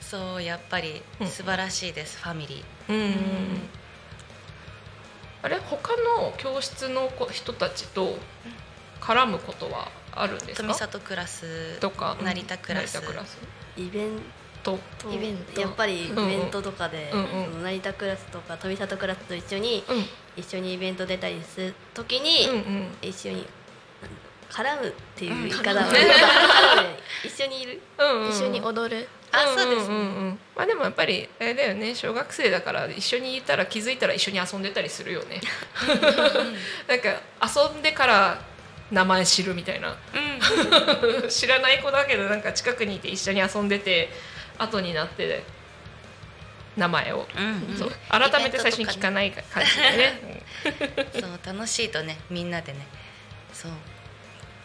[0.00, 2.18] そう、やっぱり素晴らしいです。
[2.18, 2.92] ファミリー。
[2.92, 3.68] うん。
[5.44, 5.58] あれ？
[5.58, 8.16] 他の教室の子人たちと
[9.00, 10.68] 絡むことはあるんですか？
[10.68, 11.78] 富里クラス。
[11.80, 12.94] とか成田クラス。
[12.94, 13.38] 成田クラス。
[13.76, 14.20] イベン
[14.62, 15.12] とト。
[15.12, 15.60] イベント。
[15.60, 17.44] やっぱりイベントとかで、うんうん。
[17.44, 20.06] その成田クラスとか富里クラスと一緒にうん。
[20.36, 22.88] 一緒にイベント出たりする時に、うんうん。
[23.02, 23.46] 一緒に
[24.50, 25.94] 絡むっていう言い方は、うん。
[27.28, 27.82] 一緒にいる？
[27.98, 28.30] うんうん。
[28.30, 29.06] 一緒に踊る
[29.42, 29.94] あ、そうですね。
[29.94, 29.98] ん。
[29.98, 31.94] んうんまあでもやっぱりあれだよね。
[31.94, 35.40] 小学生だから一緒にいたら気づいたら一緒に遊んでたりするよね。
[36.88, 38.40] なんか遊んでから
[38.90, 39.96] 名前知るみたいな。
[41.28, 44.10] 知らない子だけどなんか近くにいて一緒に遊んでて
[44.58, 45.42] 後になって
[46.76, 47.76] 名前を、うんうん。
[47.76, 47.90] そう。
[48.08, 50.42] 改めて最初に聞かない感じでね。
[51.20, 52.18] そう楽しいとね。
[52.30, 52.86] みんなでね。
[53.52, 53.72] そう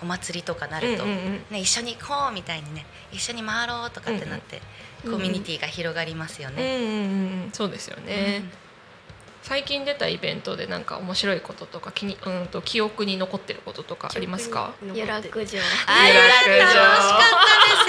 [0.02, 4.62] お祭りとかなると、ね、一緒に行こうみたいにね一緒に回ろうとかってなって、
[5.04, 7.50] コミュニティが広がりますよね。
[7.54, 8.44] そうですよね、
[9.42, 14.74] 最近出たイベントでなんか面白いこととか気にうんと記憶に残ってることとかありますか？
[14.94, 17.40] 遊楽場あ有楽町楽しかった。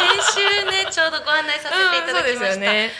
[0.06, 2.90] ね先週ねちょうどご案内させていただきました、うんそうですよね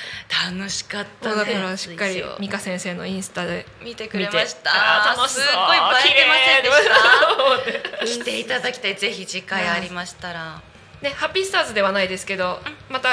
[0.59, 4.71] 楽しかっそうだからしっかり美香先生のインスタで見てくれました。
[5.17, 5.45] 楽しそう。
[5.45, 6.89] すっごい映えてませんでし
[7.91, 7.99] た。
[7.99, 8.07] た。
[8.07, 8.95] 来ていただきたい。
[8.97, 10.63] ぜひ次回ありましたら。
[11.03, 12.61] ねハッピースターズではないですけど
[12.91, 13.09] また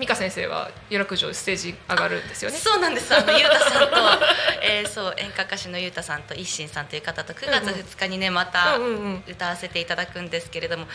[0.00, 2.56] 美香先生は有楽町ステージ上がるんですよね。
[2.56, 3.14] そうなんです。
[3.14, 3.96] あのゆうたさんと、
[4.64, 9.24] えー、そう演歌歌手のゆうたさんと一心さんという方と9月2日にねまたうんうんうん。
[9.28, 10.88] 歌わせていただくんですけれども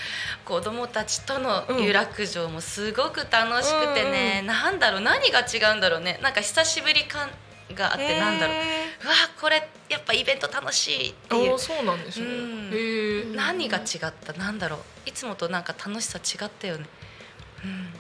[0.44, 6.18] 子供たちとの有楽町もすごく楽しくてね、なんだろう何が違うんだろうね。
[6.22, 7.30] なんか久しぶり感
[7.74, 8.58] があってなんだろう。
[8.58, 11.60] うわこれやっぱイベント楽しいっていう。
[11.60, 12.26] そうなんですね。
[12.26, 13.36] うん。
[13.36, 14.34] 何が違った？
[14.34, 14.80] なんだろう。
[15.10, 17.05] いつもとなんか楽しさ違ったよね、うん、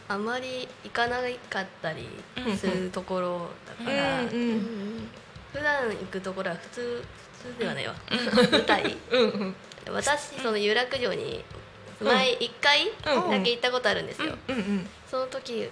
[0.08, 1.18] あまり行かな
[1.50, 2.08] かったり
[2.58, 5.08] するところだから、うんうん
[5.54, 7.06] 普段行くところは普通
[7.42, 7.96] 普通ではないわ、
[8.52, 8.98] 舞台
[9.90, 11.46] 私その有楽町に
[12.02, 14.08] 前一回だけ行ったことあるん。
[14.08, 14.56] ですよ、うん。
[14.56, 14.88] うん。
[15.10, 15.70] その時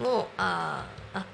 [0.00, 1.24] もああ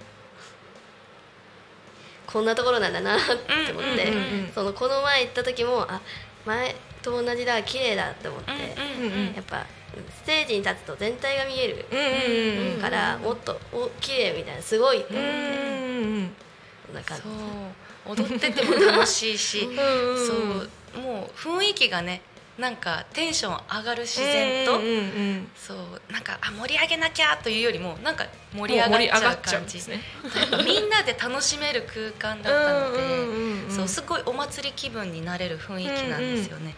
[2.27, 2.45] こん。
[2.45, 2.93] なところなん。
[2.93, 4.13] だなって思って、
[4.55, 6.03] そのこの前行った時もあ
[6.45, 9.07] 前と同じだ綺麗だって思って、うん。
[9.07, 9.35] うん。
[9.35, 15.01] やっぱステージに立つと全体が見えるうんうんうんから、もっとお綺麗みたいなすごい。
[15.03, 16.31] ってうん思って、うん。
[16.87, 17.23] こんな感じ。
[17.23, 17.33] そう。
[18.07, 21.01] 踊ってても楽しいし うんそう。
[21.01, 22.21] もう雰囲気がね
[22.59, 25.79] なんかテンション上がる自然と、うんうんうんそう。
[26.13, 29.79] なんかあ盛り上げなきゃというよりもなんか盛り上がっちゃう感じ。
[29.89, 30.03] ね
[30.65, 33.77] みんなで楽しめる空間だったので、うんうんうんうん。
[33.77, 36.75] そうすごいお祭り気分になれる雰囲気なんですよね。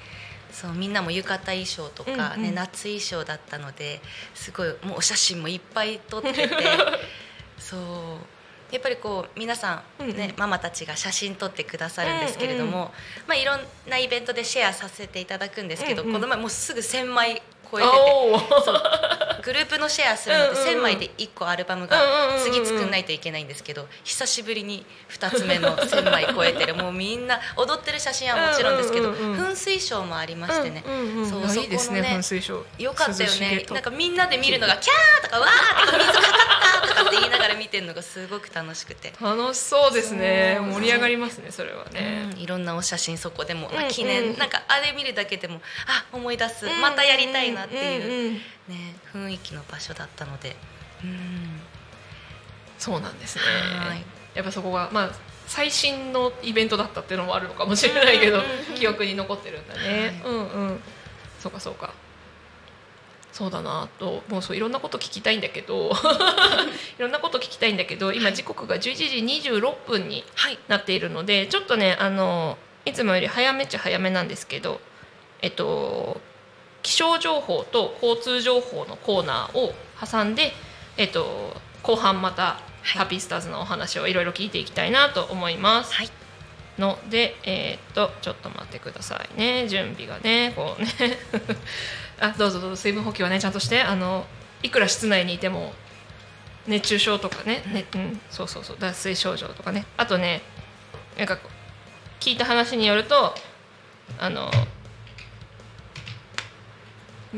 [0.55, 2.55] そうみんなも浴衣衣装とか、ねうんうん。
[2.55, 4.01] 夏衣装だったので
[4.35, 6.49] すごいもうお写真もいっぱい撮ってて
[7.59, 8.35] そう
[8.75, 10.35] やっぱりこう皆さん、ねうんうん。
[10.37, 12.93] ママたちが写真撮ってくださるんですけれども、
[13.27, 16.15] まあ、いろんなイベントでシェアさせていただくんですけど、うんうん。
[16.15, 17.43] この前もうすぐ1,000枚
[17.75, 17.89] 超えて。
[17.89, 19.35] て。
[19.45, 20.79] グループのシェアするのってうんうんうん。
[20.79, 21.99] 1000枚で1個アルバムが
[22.43, 26.75] 次作んないといけないんですけど久しぶりに2つ目の1000枚超えてる。
[26.77, 30.83] もうみんな踊ってる写真はもちろんですけど噴水ショーもありましてね。
[31.29, 32.21] そうそこいいですねのね
[32.79, 33.67] よかったよね。
[33.71, 36.54] なんかみんなで見るのがキャーとかわーとか水かか
[36.95, 39.13] とかって言いながら見てるのがすごく楽しくて。
[39.21, 40.59] 楽しそうですね。
[40.61, 42.31] 盛り上がりますねそれはね。
[42.35, 42.39] うん。
[42.39, 46.67] いろんなお写真そこでも、まあうん記念、うんなんかあれ見るだけでもあ思い出す。
[46.81, 50.57] またやりたいなっていう,、ね、雰囲気の場所だったので、
[51.03, 51.61] うん、
[52.79, 53.43] そうなんですね。
[53.79, 54.05] はい。
[54.35, 55.11] やっぱそこがまあ
[55.47, 58.41] 最新のイベントだったっていうのもあるのかもしれないけど
[58.75, 60.81] 記憶に残ってるんだね、はうんうん。
[61.39, 61.93] そうかそうか
[63.35, 65.91] そうだなあともうそういろんなこと聞きたいんだけど
[66.99, 70.59] いろんなこと聞きたいんだけど今時刻が11時26分にはい。
[70.69, 74.81] なっているのでちょっとねあのいつもより早めっちゃ早めなんですけど
[75.43, 76.21] えっと
[76.85, 80.53] 気象情報と交通情報のコーナーを挟んで、
[80.97, 85.93] えっと、後半またハッピースターズのお話をいろいろ聞いていきたいなと思います。
[85.95, 86.11] はい。
[86.79, 89.67] のでえーっとちょっと待ってくださいね。
[89.67, 90.89] 準備がねこうね
[92.21, 92.77] あどうぞどうぞ。
[92.77, 93.83] 水分補給はねちゃんとして。
[93.83, 94.27] あの
[94.63, 95.75] いくら室内にいても
[96.67, 98.77] 熱中症とかねね、うん、そうそうそう。
[98.79, 99.85] 脱水症状とかね。
[99.97, 100.43] あとね
[101.19, 101.39] なんか
[102.21, 103.35] 聞いた話によると
[104.19, 104.51] あの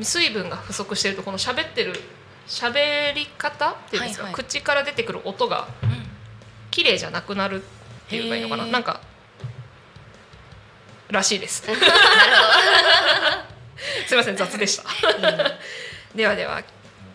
[0.01, 1.95] 水分が不足してるとこの喋ってる
[2.47, 4.45] 喋り方っていうんですか、はいはい。
[4.45, 5.67] 口から出てくる音が
[6.71, 8.67] 綺麗じゃなくなるっていうかいいのかな？
[8.67, 9.01] なんか
[11.11, 11.65] らしいです
[14.07, 14.85] すいません雑でした。
[16.15, 16.63] ではでは、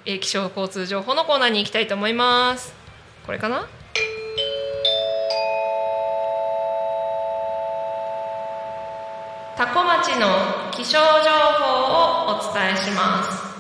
[0.05, 2.73] えー気象交通情報のコーナーに行きたいと思います。
[3.25, 3.67] これかな？
[9.57, 10.99] タコ町の気象情
[11.59, 13.51] 報をお伝えします。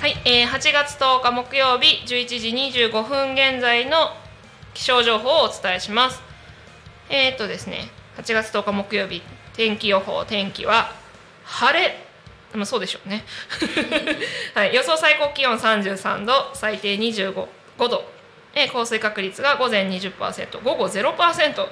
[0.00, 2.26] はい、えー、8月10日木曜日11
[2.72, 4.10] 時25分現在の
[4.74, 6.22] 気象情報をお伝えします。
[7.08, 9.22] えー、っとですね8月10日木曜日
[9.54, 11.01] 天気予報天気は
[11.52, 12.04] 晴れ。
[12.54, 13.24] まあそうでしょうね、
[14.54, 17.46] はい、予想最高気温33度最低25
[17.78, 18.04] 5度、
[18.54, 21.68] えー降水確率が午前20%午後0%今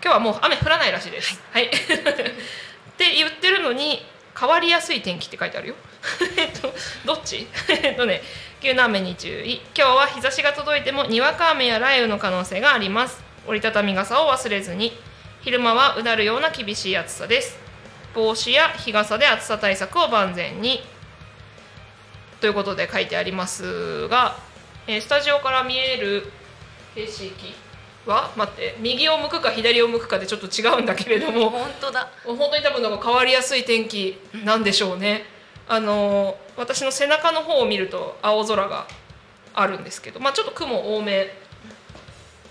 [0.00, 1.38] 日はもう雨降らないらしいです。
[1.52, 4.06] はい、 って言ってるのに
[4.38, 5.74] 変わりやすい天気って書いてあるよ。
[6.36, 6.74] えっと
[7.04, 7.46] どっち？
[7.68, 8.22] えっとね
[8.62, 9.60] 急な雨に注意。
[9.76, 13.22] 今日は日差しが届いてもにわか雨や雷雨の可能性があります。
[13.46, 14.98] 折りたたみ傘を忘れずに。
[15.42, 17.65] 昼間はうなるような厳しい暑さです
[18.16, 20.80] 帽子や日傘で暑さ対策を万全に
[22.40, 24.36] ということで書いてありますが、
[24.86, 26.32] えースタジオから見える
[26.94, 27.30] 景色
[28.06, 35.24] は待って右を向くか左を向くかでちょっと違うんだけれども本当だ本当に多分なんか変わりやすい天気なんでしょうね。
[35.68, 38.86] あの私の背中の方を見ると青空が
[39.52, 41.28] あるんですけど、まあちょっと雲多め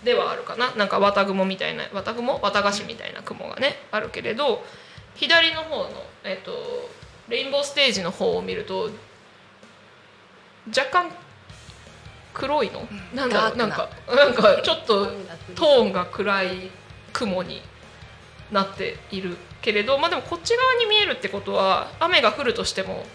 [0.03, 0.75] ではあるかな。
[0.75, 2.39] なんか綿雲みたいな綿雲？
[2.43, 4.65] 綿菓子みたいな雲がねあるけれど、
[5.15, 5.89] 左の方の
[6.23, 6.89] えっと
[7.29, 8.89] レインボーステージの方を見ると
[10.75, 11.11] 若干
[12.33, 13.57] 黒いの、なんだろう？
[13.57, 13.65] な。
[13.67, 15.05] んダかなんか ちょっと
[15.55, 16.69] トーンが暗い
[17.13, 17.61] 雲に
[18.51, 23.05] なっているけれどまあでもこっち側に見えるってことは雨が降るとしても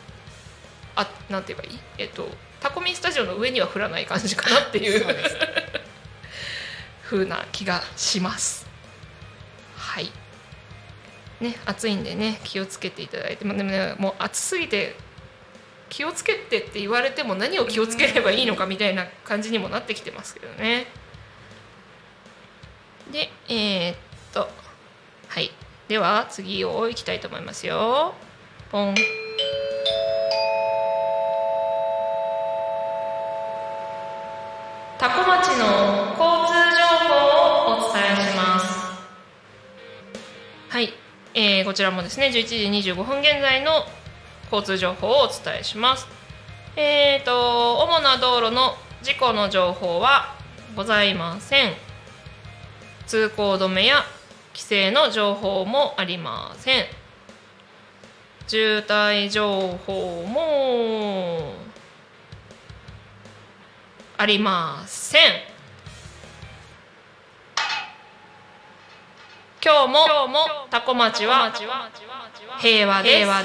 [0.97, 1.81] あなんて言えばいい？
[1.99, 2.29] えっと
[2.61, 5.07] タコミンスタジオの上には降らない感じかなっていう
[7.05, 8.67] 風な気がします。
[9.77, 10.11] はい
[11.41, 14.95] ね暑いんでね気をつけていただいてまあでもねもう暑すぎて
[15.89, 20.87] 気をつけてって言われても何を気をつければいいのかみたいな感じにもなってきてますけどね。
[23.11, 23.97] でえーっ
[24.33, 24.49] と
[25.29, 25.51] はい。
[25.89, 28.15] では次をいきたいと思いますよ。
[28.71, 28.95] ポン。
[34.99, 35.90] タコ町の
[41.71, 43.85] こちらもですね11時25分現在の
[44.51, 46.09] 交通情報をお伝えします。
[46.75, 50.35] えーと主な道路の事故の情報は
[50.75, 51.75] ございません。
[53.07, 54.03] 通行止めや
[54.53, 56.87] 規制の情報もありません。
[58.49, 61.55] 渋滞情報も
[64.17, 65.50] ありません。
[69.63, 70.07] 今日も
[70.71, 71.53] タコ町は
[72.59, 73.43] 平和ですは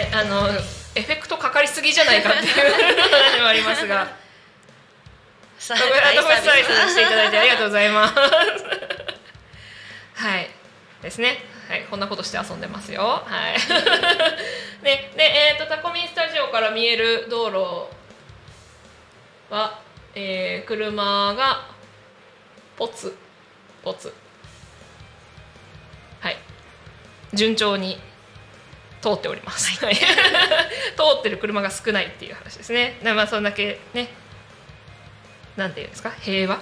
[0.00, 0.48] いあの
[0.94, 2.46] エフェクトかかりすぎじゃないかっていう
[3.34, 4.16] 話もありますが
[5.58, 5.86] さ特
[6.28, 8.14] 別サービスしていただいてありがとうございます。
[10.14, 10.48] はい。
[11.02, 11.44] ですね。
[11.68, 13.02] はい、こんなことして遊んでますよ。
[13.02, 13.22] は
[13.52, 13.56] い。
[14.82, 17.88] で、で、えっ、と、タコミンスタジオから見える道路
[19.50, 19.80] は、
[20.14, 21.69] えー車が
[22.80, 23.14] ポツ
[23.84, 24.10] ポツ。
[26.20, 26.36] はい。
[27.34, 27.98] 順調に
[29.02, 29.84] 通っております。
[29.84, 29.96] はい。
[30.00, 30.02] 通
[31.18, 32.98] ってる車が少ないっていう話ですね。
[33.02, 34.08] でまあ、そんだけね。
[35.56, 36.10] なんていうんですか？
[36.22, 36.58] 平和、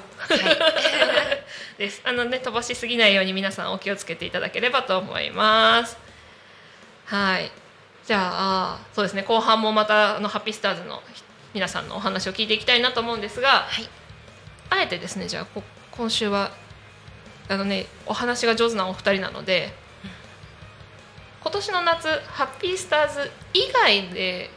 [1.78, 5.96] ですあのね飛ばしすぎないように皆さんお気をつけていただければと思います
[7.04, 7.52] はい
[8.06, 11.00] じゃあそうですね後半もまたあのハッピースターズの
[11.54, 13.88] 皆さんのお話を聞いていきたいなと思うんですが、はい
[14.70, 15.62] あえてですねじゃあこ
[15.98, 16.52] 今週は
[17.48, 19.72] あのねお話が上手なお二人なので
[21.42, 24.50] 今年の夏ハッピースターズ以外で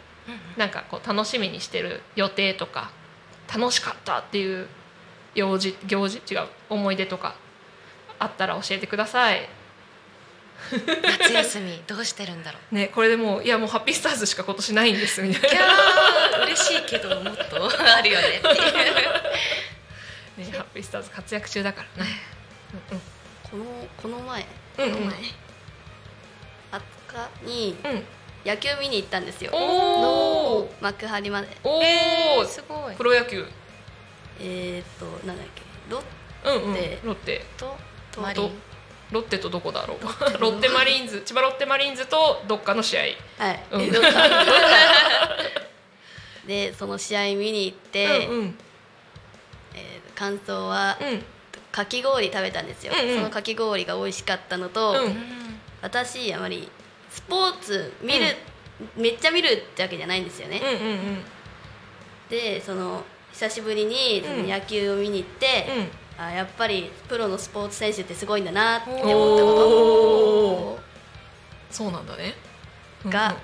[0.55, 2.91] なんかこう楽しみにしてる予定とか
[3.53, 4.67] 楽しかったっていう
[5.33, 7.35] 行事行事違う思い出とか
[8.19, 9.49] あったら教えてください。
[11.19, 12.75] 夏休みどうしてるんだろう？
[12.75, 15.65] ねこれでもういやもうハッピースターズしか今年ないんですみたいな。
[16.37, 18.55] ー嬉しいけどもっとあるよねっていう
[20.45, 22.09] ねハッピースターズ活躍中だからね。
[23.49, 23.65] この
[24.01, 24.45] この前
[24.79, 24.91] うんうん。
[24.91, 25.09] うんうん。
[25.09, 25.13] 20
[27.43, 27.75] 日に
[28.45, 30.73] 野球見に行ったんですよおお。
[30.81, 33.45] 幕張までおお、えーすごいプロ野球。
[34.39, 36.03] えー、っとなんだっけロッ
[36.45, 36.73] うんうん。
[36.73, 37.45] でロッテ。
[37.57, 37.65] ト
[38.11, 38.51] ととマリン
[39.11, 39.99] ロッテとどこだろう。
[40.39, 43.01] ロッテマリーンズ千葉ロッテマリーンズとどっかの試合。
[43.37, 43.91] はい、うん
[46.47, 48.53] でその試合見に行って、うんうんえー
[50.21, 51.23] 感想はうん。
[51.71, 53.15] かき氷食べたんですよ、うんうん。
[53.15, 55.15] そのかき氷が美味しかったのと、うん。
[55.81, 56.69] 私あまり
[57.09, 58.25] スポーツ見る、
[58.97, 61.23] めっちゃ見るってわけじゃないんですよね、うんうんうん。
[62.29, 65.65] でその久しぶりに野球を見に行って、
[66.19, 66.23] うん。
[66.23, 69.47] あやっぱりプロのスポーツ選手ってすごいんだなって思ったお
[70.75, 70.79] こ
[71.71, 72.35] そうなんだね。
[73.01, 73.35] とが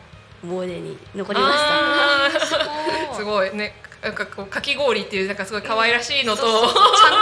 [0.43, 3.55] 思い出に残りました、 すごい。
[3.55, 3.86] ね。
[4.01, 6.73] なんかこうかき氷っていうなんかすごい可愛らしいのと、そうそうそう。
[6.97, 7.17] ちゃんと。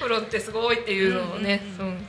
[0.00, 2.08] プロってすごいっていうのをね、ううん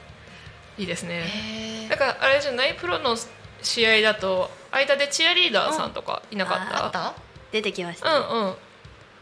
[0.78, 1.24] いいですね。
[1.26, 3.18] へだからあれじゃないプロの
[3.62, 6.58] 試合だと間でチアリーダーさんとかいなかっ。
[6.68, 6.90] った？
[6.92, 7.14] た
[7.52, 8.56] 出てきました、うんうん。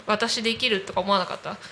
[0.05, 1.57] 私できるとか思わなかった？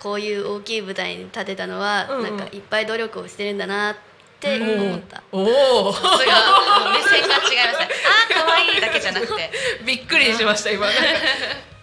[0.00, 2.36] こういう大きい舞台に立てたのは、うんうん。
[2.36, 3.96] なんかいっぱい努力をしてるんだなっ
[4.40, 5.92] て思った、おお。
[5.92, 9.50] さすが目線が違いましたあー可愛いだけじゃなくて。
[9.84, 10.86] びっくりしました今。
[10.86, 11.02] なんか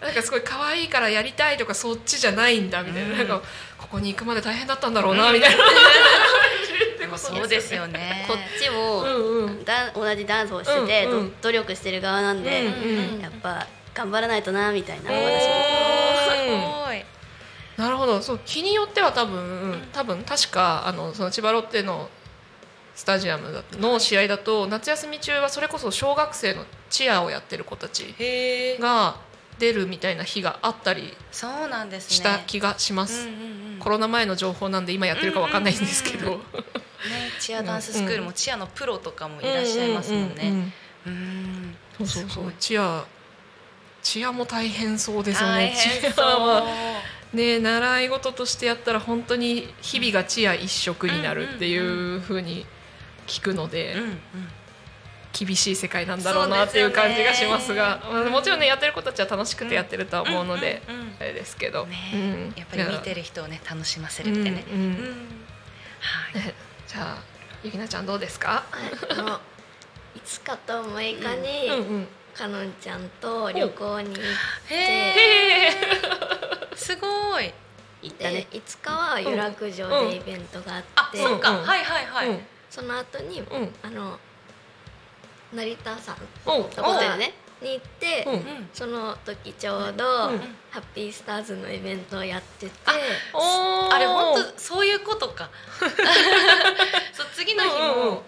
[0.06, 3.40] なんかすごい可愛いからやりたいとかそっちじゃないんだみたいな,、なんか
[3.78, 5.64] ここに行くまで大変だったんだろうな、みたいな。
[6.98, 8.24] でもそうですよね。
[8.28, 9.64] こっちも、うんうん。
[9.64, 11.30] だ同じダンスをしてて、うんうん。
[11.40, 15.64] ど努力してる側なんで、うんうんやっぱ頑張らないとなみたいな、私も
[16.30, 17.02] すごい。
[17.78, 18.20] なるほど。
[18.20, 22.10] そう日によっては多分多分確かあのその千葉ロッテの
[22.96, 28.14] スタジアムの試合だと夏休み中はそれこそ小学生のチアをやってる子たち
[28.80, 29.20] が
[29.58, 32.16] 出るみたいな日があったりそうなんですね。
[32.16, 33.28] した気がしまうんす、
[33.78, 36.38] コロナ前の情報なんで今やってるかわかんないんですけど、ね
[37.38, 40.72] チアダンススクールもチアのプロとかもいらっしゃいますもんね。
[42.00, 42.52] うそうそうそう。
[42.58, 43.04] チア
[44.02, 46.64] チアも大変そうですよ大ね変チアは
[47.32, 52.64] ね習い事としてやったら本当に日々がチア一色になるっていうふうに
[53.26, 54.18] 聞くので、うんうん。
[55.38, 61.16] 厳しい世界なんだろうなっていう感じがしますがまあもちろんねやってる子たちは楽しくてやってるとは思うので、うんうんうん。
[61.20, 62.54] あれですけど、ねうん。
[62.56, 64.64] やっぱり見てる人をね楽しませるってね。
[64.72, 64.94] うんうんうん。
[66.00, 66.42] はい。
[66.42, 66.54] ね
[66.88, 67.22] じゃあ
[67.62, 68.64] ゆきなちゃんどうですか、
[69.10, 69.40] あの
[70.14, 74.22] 5日と6日に、うんうん、かのんちゃんと旅行に行っ
[74.68, 75.72] て、
[76.76, 77.44] すごい。
[77.44, 77.54] で
[78.02, 78.46] 行ったね。
[78.52, 81.50] 5日は有楽町でイベントがあって、あそっか。
[81.50, 81.66] うん。
[81.66, 82.28] はいはいはい。
[82.28, 83.74] うんその後に、うん。
[83.82, 84.18] あの
[85.52, 87.34] 成田山おうホテルね。
[87.62, 88.32] に行って、うん。
[88.34, 90.38] うんその時ちょうど、うん。
[90.70, 92.72] ハッピースターズのイベントをやってて
[93.32, 93.92] おー。
[93.92, 95.48] あれ本当そういうことか。
[97.12, 98.18] そう次の日も、うんうん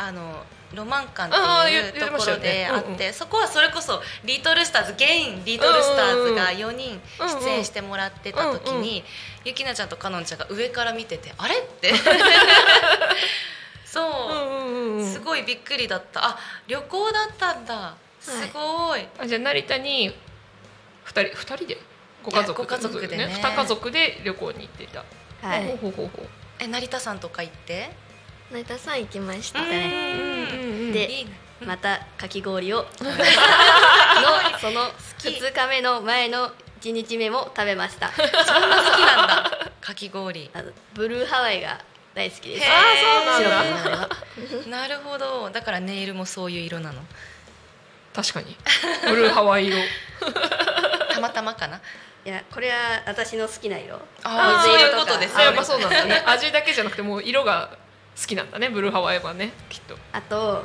[0.00, 3.00] あのロマン館っていうところであって、うん。
[3.00, 7.00] うんそこはそれこそリトルスターズゲインリトルスターズが4人
[7.42, 9.02] 出演してもらってた時うんうんに、
[9.44, 11.94] ゆきなちゃんとかのんちゃんが上から見ててあれって
[13.90, 16.24] そう、うんうんうんすごいびっくりだった。
[16.24, 17.94] あ旅行だったんだ。
[18.20, 20.14] すごい、あじゃあ成田に
[21.04, 21.78] 二人二人で？
[22.22, 23.28] ご家族ご家族でね。
[23.42, 25.04] 二家族で旅行に行っていた。
[25.40, 25.66] はい。
[25.68, 26.26] ほうほうほうほう。
[26.58, 27.90] え成田さんとか行って？
[28.50, 29.62] 成田さん行きました。
[29.64, 31.24] ねでいい。
[31.24, 31.30] ね
[31.64, 32.86] またかき氷を。
[33.00, 35.28] のそのき。
[35.28, 38.10] 2日目の前の1日目も食べました。
[38.12, 38.26] そん
[38.70, 39.70] な好きなんだ。
[39.80, 40.50] かき氷。
[40.54, 41.80] あのブルーハワイが
[42.18, 42.66] 大好きです。
[42.66, 44.78] あーそうなんだ。
[44.88, 45.50] なるほど。
[45.50, 47.00] だからネイルもそういう色なの？
[48.12, 48.56] 確かに。
[49.08, 49.76] ブルーハワイ色。
[51.14, 51.80] たまたまかな？
[52.24, 53.94] いやこれは私の好きな色。
[54.24, 56.24] ああそういうことですやっぱそうなんだね。
[56.26, 57.70] 味だけじゃなくてもう色が
[58.20, 59.96] 好きなんだねブルーハワイはねきっと。
[60.12, 60.64] あと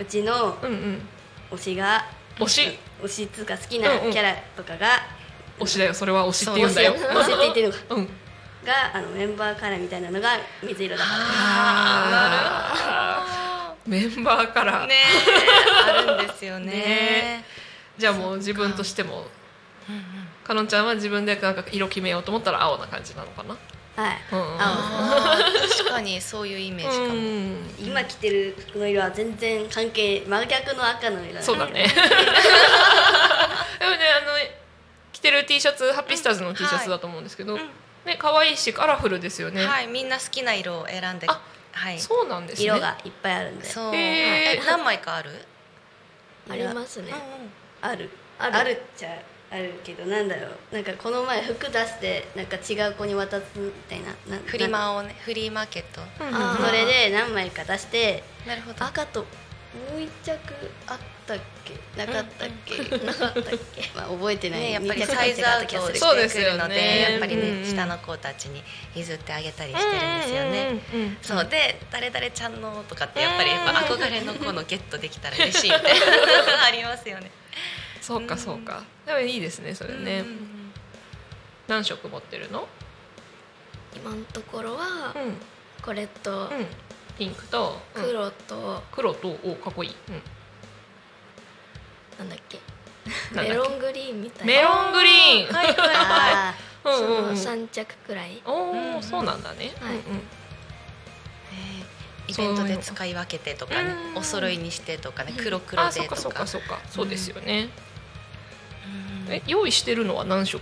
[0.00, 1.08] うちのうんうん。
[1.52, 2.04] 推しが
[2.40, 2.78] 推し？
[3.02, 5.06] 推しっつうか好きなキャラとかが、
[5.60, 5.94] 推しだよ。
[5.94, 6.94] それは推しって言うんだよ。
[6.94, 7.80] 推し推しって言ってるのか。
[7.90, 8.08] うん。
[8.68, 10.28] があのメンバーカラーみたいなのが
[10.62, 11.10] 水色だか
[13.86, 14.86] メンバーカラー。
[14.86, 14.94] ね
[15.88, 15.90] え。
[15.90, 16.66] あるんですよね。
[16.66, 17.44] ね
[17.96, 19.24] じゃあもう自分としても。
[20.44, 23.56] かのんちゃんは自分でなんか色決めようと思ったら青な感じなのかな？
[23.96, 24.18] はい。
[24.30, 24.58] うんうん。
[24.58, 31.84] 確かにそういうイメージかも、うん今着てる服の色は全然関係真逆の赤の色なんですそうだね。
[31.88, 31.94] でも
[33.92, 34.32] ねあの
[35.14, 37.60] 着てる T シャツハッピースターズの T シャツだと思うんですけど、うん
[38.08, 39.64] ね可愛いしカラフルですよね。
[39.64, 41.40] はいみんな好きな色を選んであ
[41.70, 42.00] はい。
[42.00, 42.64] そうなんですね。
[42.66, 43.64] 色がいっぱいあるんで。
[43.64, 43.92] そう。
[44.66, 45.30] 何枚かある？
[46.50, 47.12] ありますね、
[47.82, 48.10] ある。
[48.38, 48.56] ある。
[48.56, 49.10] あるっちゃ
[49.50, 50.74] あるけどなんだろう。
[50.74, 54.08] なんかこの前服出してなんか違う子に渡すみたいな。
[54.36, 56.00] なフリなマをねフリーマーケット。
[56.18, 58.84] それで何枚か出してなるほど。
[58.84, 59.26] 赤とも
[59.98, 60.38] う一着
[60.86, 60.98] あっ
[61.28, 61.74] たっけ？
[61.96, 63.82] なかったっけ、なかったっけ？
[63.94, 67.12] まあ覚えてない、ね、やっぱりサイズアウトしてくるのでね。
[67.12, 68.62] やっぱりね、うんうん下の子たちに
[68.94, 70.80] 譲ってあげたりしてるんですよね。
[70.94, 71.18] うんうんうんうん。
[71.22, 71.44] そう。
[71.44, 77.30] で誰々ちゃんのとかってやっぱりやっぱ憧れの子のゲットできたら嬉しいみたいなありますよね。
[78.00, 78.82] そうかそうか。
[79.04, 80.20] でもいいですねそれね。
[80.20, 80.72] うん
[81.68, 82.66] 何色持ってるの？
[83.94, 85.22] 今のところはうん。
[85.22, 85.36] うん。
[85.82, 86.50] これと
[87.18, 88.02] ピンクと、うん。
[88.02, 89.96] 黒と、黒とおかっこいい。
[90.08, 90.22] うん
[92.18, 92.58] なんだっけ？
[93.34, 93.50] なんだっけ？
[93.50, 94.52] メロングリーンみたいな。
[94.52, 95.54] メロングリーン。
[95.54, 96.54] はいはいはあ
[96.84, 97.28] うんそのうん。
[97.28, 97.34] うん。
[97.34, 98.42] 3着くらい。
[98.44, 98.96] おうんうん。
[98.96, 99.72] おそうなんだね。
[99.80, 99.94] はい。
[99.96, 100.18] うんうん。
[100.18, 100.22] い。
[102.28, 104.18] イベントで使い分けてとかねうん。
[104.18, 106.16] お揃いにしてとかね黒黒でとか。
[106.16, 107.68] そうかそうかそうですよね。
[109.26, 109.32] うん。
[109.32, 110.60] え用意してるのは何色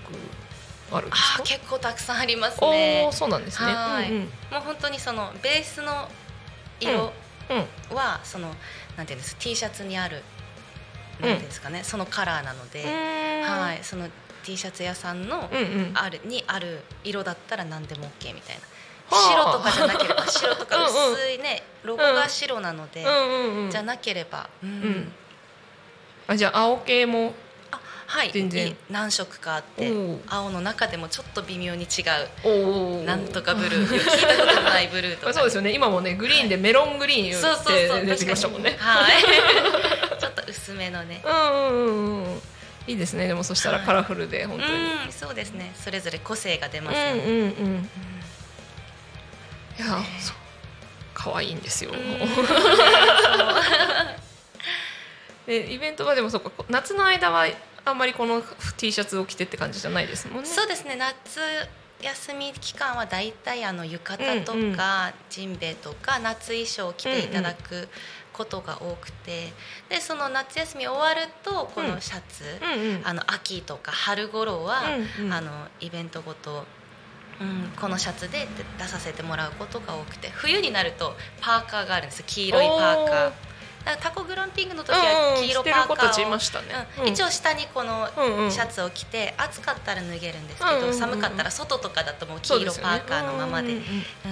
[0.93, 1.43] あるんですか？
[1.43, 3.07] 結構たくさんありますおね。
[3.09, 3.73] おそうなんですね。
[3.73, 4.11] はい。
[4.11, 4.23] うんうん。
[4.23, 4.29] も
[4.59, 6.09] う本当にそのベースの
[6.81, 7.13] 色
[7.51, 7.97] うん。
[7.97, 8.55] はその
[8.97, 10.23] なんていうんです？T シャツにある
[11.21, 14.09] なんですかね、そのカラーなので、はいその
[14.47, 15.51] T シャツ屋さんの。
[15.95, 18.63] あるにある色だったら何でも OK みたいな。
[19.11, 19.31] はあ。
[19.31, 23.05] 白とかじゃなければ 白とか薄いねロゴが白なので。
[23.71, 24.71] じゃなければ、うん。
[24.71, 25.13] うん。
[26.29, 27.35] あじゃあ青系も
[27.73, 28.31] あはい。
[28.33, 28.69] 全然。
[28.69, 29.93] い何色かあって
[30.29, 32.05] 青の中でもちょっと微妙に違
[32.45, 33.01] おう。
[33.01, 33.89] おなんとかブルー。
[33.89, 35.73] 聞いたことのないブルーとか、 まあそうですよね。
[35.73, 38.77] 今もねグリーンでメロングリーンそうそうそうって出てきましたもんね。
[38.79, 39.25] はい
[40.47, 41.23] 薄めのね。
[41.25, 42.43] うんうんうんうん。
[42.87, 43.27] いいですね。
[43.27, 44.73] でもそしたらカラフルで本当に。
[44.73, 45.73] うんそうですね。
[45.75, 47.89] それぞれ個性が出ますよね、うんうんうん。
[49.79, 49.87] いや
[50.21, 50.37] そう。
[51.15, 51.91] 可愛いんですよ。
[55.47, 57.47] でイベントはでもそうか夏の間は
[57.85, 58.43] あんまりこの
[58.77, 60.49] T シャツを着てって感じじゃないですもんね。
[60.49, 60.97] そうですね。
[60.97, 61.41] 夏
[62.03, 64.77] 休み期間はだいたいあの浴衣とか、うんうん。
[65.31, 67.89] ジンベエとか夏衣装を着ていただく
[68.37, 69.53] ことが多くて
[69.89, 73.07] でその夏休み終わるとこのシャツ、うんうん。
[73.07, 74.83] あの秋とか春頃は、
[75.19, 75.33] うんうん。
[75.33, 76.65] あのイベントごと、
[77.41, 78.47] うん、このシャツで
[78.79, 83.33] 出させてもらうことが多くて冬になるとパーカーがあるんです黄色いパーカー。
[84.03, 88.09] タコグランピングの時は黄色パーカーを一応下にこの
[88.51, 93.83] シャツを着て暑かったら脱げるんですけど寒かったら外とかだともう黄色パーカーのままでうんうん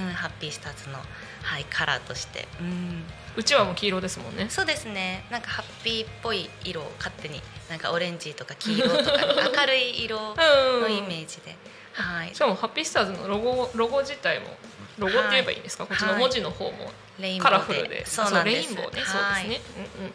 [0.00, 0.08] うん。
[0.08, 0.98] うんハッピースターズの、
[1.42, 3.04] はい、カラーとして、うん、
[3.36, 4.48] うちはもう黄色ですもんね。
[4.48, 5.24] そうですね。
[5.30, 7.40] なんかハッピーっぽい色を勝手に。
[7.68, 9.24] なんかオレンジとか黄色とか、ね、
[9.56, 11.56] 明るい色 のイメージで、
[11.94, 12.34] はい。
[12.34, 14.56] し、かもハッピースターズのロゴロゴ自体も
[14.98, 16.92] ロゴって言えばいいんですか、こっちの文字の方も
[17.40, 18.06] カラフルで。
[18.06, 18.62] そうなんで。
[18.62, 19.60] すレインボーね、はいそうですね、
[19.98, 20.14] うんうん。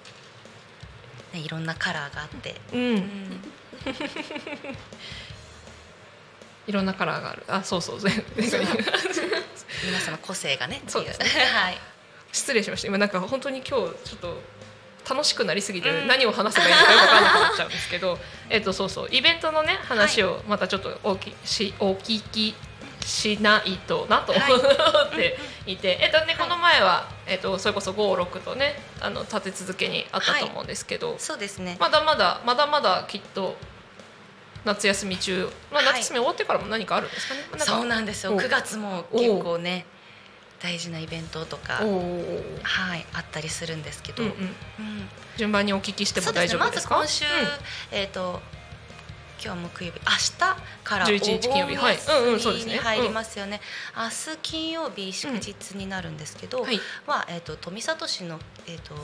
[1.42, 2.96] ね、いろんなカラーがあって、ううん。
[2.96, 3.52] ん、
[6.68, 7.44] いろんなカラーがある。
[7.48, 8.00] あそうそう。
[8.00, 8.50] 全 皆
[10.00, 11.26] さんの個性がねそうですね。
[11.46, 11.78] はい
[12.32, 12.88] 失礼しました。
[12.88, 14.42] 今なんか本当に今日ちょっと
[15.10, 16.08] 楽しくなりすぎてうん。
[16.08, 18.18] 何を話せばいいのかよく分からなくなっちゃうんですけど、
[18.50, 19.10] えっとそうそう。
[19.12, 22.56] イベントのね話をまたちょっとおきしお聞き
[23.06, 24.46] しないとなと思っ
[25.16, 33.56] ていて、えっとねこの前はえっとそれこそ56とねあの立て続けにあったと思うんですけど、そうですね、まだまだまだまだきっと
[34.66, 35.86] 夏休み中、まあ、はい。
[35.86, 37.42] 夏休み終わってからも何かあるんですかね？
[37.60, 38.34] そうなんですよ。
[38.34, 39.86] お9月も結構ね
[40.62, 41.76] 大事なイベントとか
[42.64, 45.10] はいあったりするんですけど、うんうん、うん。
[45.38, 46.96] 順番にお聞きしても大丈夫ですか？
[46.96, 47.02] ね。
[47.02, 47.36] まず今週、
[47.92, 48.42] えっ、と
[49.44, 50.00] 今日木曜日。
[50.00, 50.38] 明日
[50.84, 51.76] からお11日金曜日。
[51.78, 51.98] はい。
[51.98, 52.74] うんうんそうですね。
[52.74, 53.62] 盆休みに入りますよね、
[53.96, 54.04] 明
[54.34, 56.66] 日金曜日祝日になるんですけど、うん。
[56.66, 56.82] はい。
[57.08, 58.96] は、えー、と富里市の、えー、と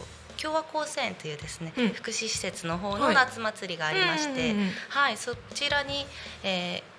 [0.42, 1.90] 共和高専というですね、うん。
[1.94, 3.16] 福祉施設の方のはい。
[3.16, 4.54] 夏祭りがありまして、
[4.90, 6.06] はい、そちらに、
[6.44, 6.95] えー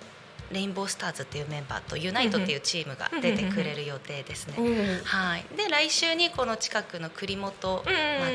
[0.53, 4.55] レインボースターズっていうメンバーとユナイトっていうチームが出てくれる予定ですね。
[5.05, 7.83] はい、で来週にこの近くの栗本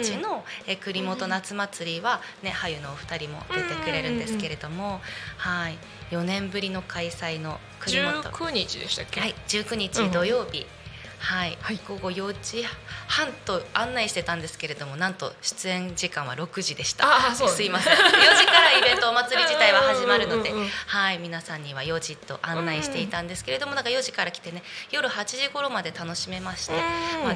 [0.02, 5.02] 町の、え栗本夏祭りはね俳優のお二人も出てくれるんですけれども、
[5.38, 5.78] はい、
[6.12, 8.22] 4年ぶりの開催の栗本。
[8.24, 9.22] 19日でしたっけ？
[9.22, 10.66] はい、19日土曜日、
[11.22, 11.80] はい、はい。
[11.88, 12.66] 午後4時
[13.08, 17.06] 半と案内してたんですけれども、なんと出演時間は6時でした。
[17.06, 17.94] ああそうすいません。
[17.94, 26.80] 4時からイベントお祭り自体は始まるのでうんうんうんうん、はい、皆さんには4時と案内していたんですけれども、なんか4時から来てね、夜8時頃まで楽しめまして、うん
[27.26, 27.36] まあ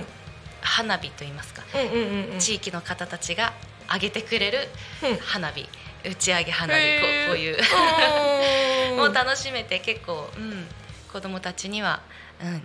[0.66, 2.40] 花火と言いますか、うんうんうんうん。
[2.40, 3.54] 地域の方たちが
[3.94, 4.58] 上げてくれる
[5.04, 5.18] うん。
[5.18, 5.70] 花火、
[6.04, 7.58] 打ち上げ花火、こうこういう。
[8.98, 10.68] もう楽しめて結構、うん、
[11.12, 12.02] 子供たちには、
[12.42, 12.64] うん、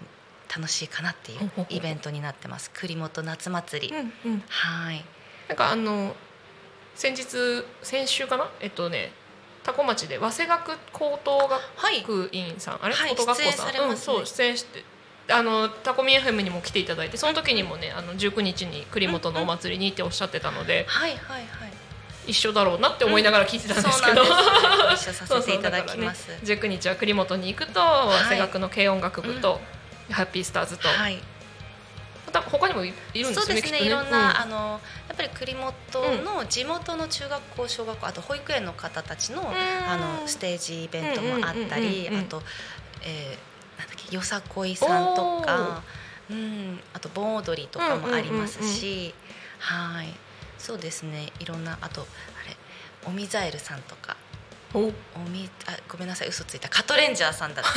[0.54, 2.70] 楽しいかなっていうイベントになってます。
[2.74, 4.42] 栗本夏祭り、うんうん。
[4.48, 5.04] はい。
[5.48, 6.14] なんかあの
[6.94, 8.50] 先日先週かな？
[8.60, 9.12] えっとね
[9.62, 11.58] 多古町で早稲学高等は
[11.92, 14.14] い学院さん、あれ、はい高等学校さん、出演されますね。
[14.14, 14.84] うん、そう出演して
[15.32, 21.72] あのタコミ FM にも来ていただいてその時にもねあの19日に栗本のお祭りにっておっしゃってたので、はいはいはい。
[22.26, 25.08] 一緒だろうなって思いながら聞いてたんですけど、なんです。
[25.08, 26.26] ご 一緒させていただきます。
[26.26, 27.74] そうそうだからね、19日は栗本に行くとい。
[27.74, 29.60] 早稲学の軽音楽部と、
[30.10, 31.18] ハッピースターズと、はい。
[32.26, 35.72] また他にもいいるんですよねそうですねきっといろんな、うあのやっぱり栗本
[36.22, 42.20] の地元の中学校小学校あと保育園の方たちの,、あのステージイベントもあったりうんうんうんうんうん。
[42.20, 42.42] あと、
[43.02, 43.50] えー
[43.80, 45.82] なんだっけよさこいさんとか、
[46.30, 49.14] うん、あと盆踊りとかもありますし、
[49.58, 50.14] はい。
[50.60, 52.04] そうですねいろんなあとあ
[52.46, 52.54] れ
[53.06, 54.18] おみざえるさんとか
[54.72, 54.92] おお
[55.28, 56.68] みあごめんなさい嘘ついた。
[56.68, 57.72] カトレンジャーさんだった。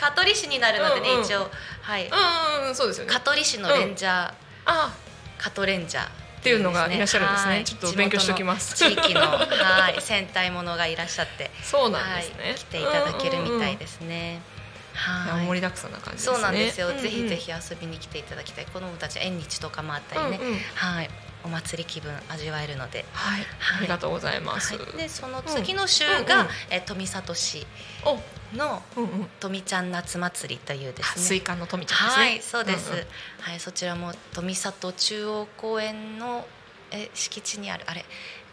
[0.00, 1.24] 香取市になるのでね、うんうん。
[1.24, 1.50] 一応。
[1.82, 3.12] はい、うんうんそうですよね。
[3.12, 4.32] 香取市のレンジャー、
[4.66, 4.94] あ
[5.38, 6.08] カトレンジャーっ
[6.46, 7.62] っていうのがいらっしゃるんですね。
[7.64, 8.76] ちょっと勉強しておきます。
[8.76, 11.50] 地域の はい戦隊ものがいらっしゃって。
[11.62, 14.34] そうなんですね、はい、来ていただけるみたいですね、
[14.94, 15.46] いやはい。
[15.46, 16.34] 盛りだくさんな感じですね。
[16.34, 17.02] そうなんですよ、うんうん。
[17.02, 18.66] ぜひぜひ遊びに来ていただきたい。
[18.66, 20.60] 子供たち縁日とかもあったりね、うんうん。
[20.76, 21.10] はい
[21.46, 23.04] お祭り気分味わえるので。
[23.12, 23.78] はい、はい。
[23.78, 27.66] ありがとうございます、はい、でその次の週が、え富里市
[28.04, 28.18] お。
[28.56, 28.82] の
[29.40, 31.12] 富ちゃん夏祭りというですね。
[31.16, 32.24] あスイカの富ちゃんですね。
[32.24, 33.06] はい、そうです。
[33.40, 36.46] はい、そちらも富里中央公園の
[36.90, 38.04] え敷地にあるあれ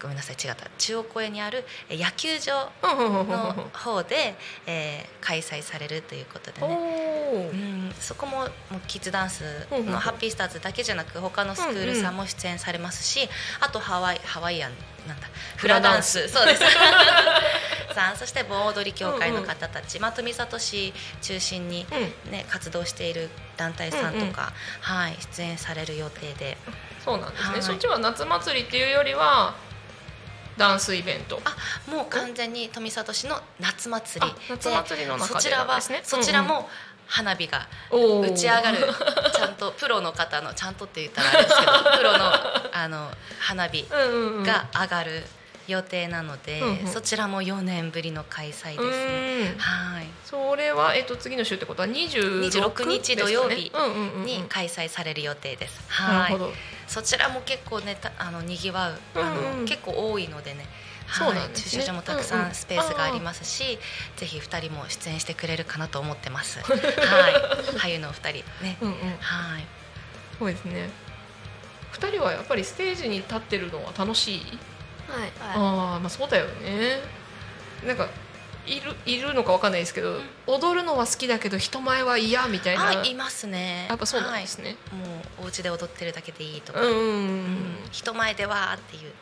[0.03, 0.69] ごめんなさい違った。
[0.77, 3.27] 中央公園にあるえ野球場うんうんうんうんうん。
[3.29, 4.35] の方で、
[4.67, 7.49] えー開催されるということでね。
[7.53, 8.49] うん、そこももう
[8.87, 9.91] キッズダンスうんうんうん。
[9.93, 13.29] のハッピースターズだけじゃなく他のスクールさんも出演されますし、
[13.61, 14.71] あとハワイハワイアン
[15.07, 16.27] なんだフラダンス。
[16.27, 16.61] そうです。
[17.95, 21.85] さあそして盆踊り協会の方たち、まあ、富里市中心に、
[22.31, 24.51] ね、活動している団体さんとか、
[24.81, 26.57] はい、出演される予定で。
[27.05, 27.63] そうなんですね、はい。
[27.63, 29.55] そっちは夏祭りっていうよりは
[30.57, 31.39] ダンスイベント。
[31.43, 31.55] あ
[31.91, 34.31] もう完全に富里市の夏祭り。
[34.31, 36.69] あ夏祭りの中でそちらはそちらも
[37.07, 38.77] 花火が打ち上がる
[39.33, 42.33] ちゃんとプロの方のちゃんとって言ったらあれですけど プロの
[42.71, 45.23] あの花火が上がる
[45.67, 46.87] 予定なので、うんうん。
[46.87, 49.49] そちらも4年ぶりの開催うですね。
[49.51, 49.57] ん。
[49.57, 50.07] はい。
[50.25, 53.71] それは、えっと、次の週ってことは26 26日土曜日
[54.25, 55.79] に開催される予定です。
[55.87, 56.53] はいなるほど
[56.93, 59.57] そちらも結構ねたあの賑わうあの、うん。
[59.61, 60.65] うん結構多いのでね。
[61.11, 61.81] そうなんですね。
[61.83, 62.51] 駐車場もたくさうんうん。
[62.51, 63.79] んスペースがありますし、
[64.17, 66.59] ぜひ二人も出演してくれるかなと思ってます。
[66.61, 67.33] はい、
[67.77, 68.77] 俳優のお二人ね。
[68.81, 69.17] うんうん。
[69.19, 69.65] はい。
[70.37, 70.89] そうですね。
[71.91, 74.59] 二人はやっぱりステージに立ってるのは楽しい？
[75.09, 75.31] はい。
[75.39, 76.99] ああまあそうだよね。
[77.85, 78.07] なんか
[78.65, 82.87] いるいるのかわかんないですけど、踊るのは好きだけど人前は嫌みたいな。
[82.87, 83.87] あいますね。
[83.89, 85.05] やっぱそうなんですね、はい、も
[85.41, 87.01] うお家で踊ってるだけでいいとか、うんうんう
[87.31, 87.55] ん
[87.91, 89.13] 人前ではっていう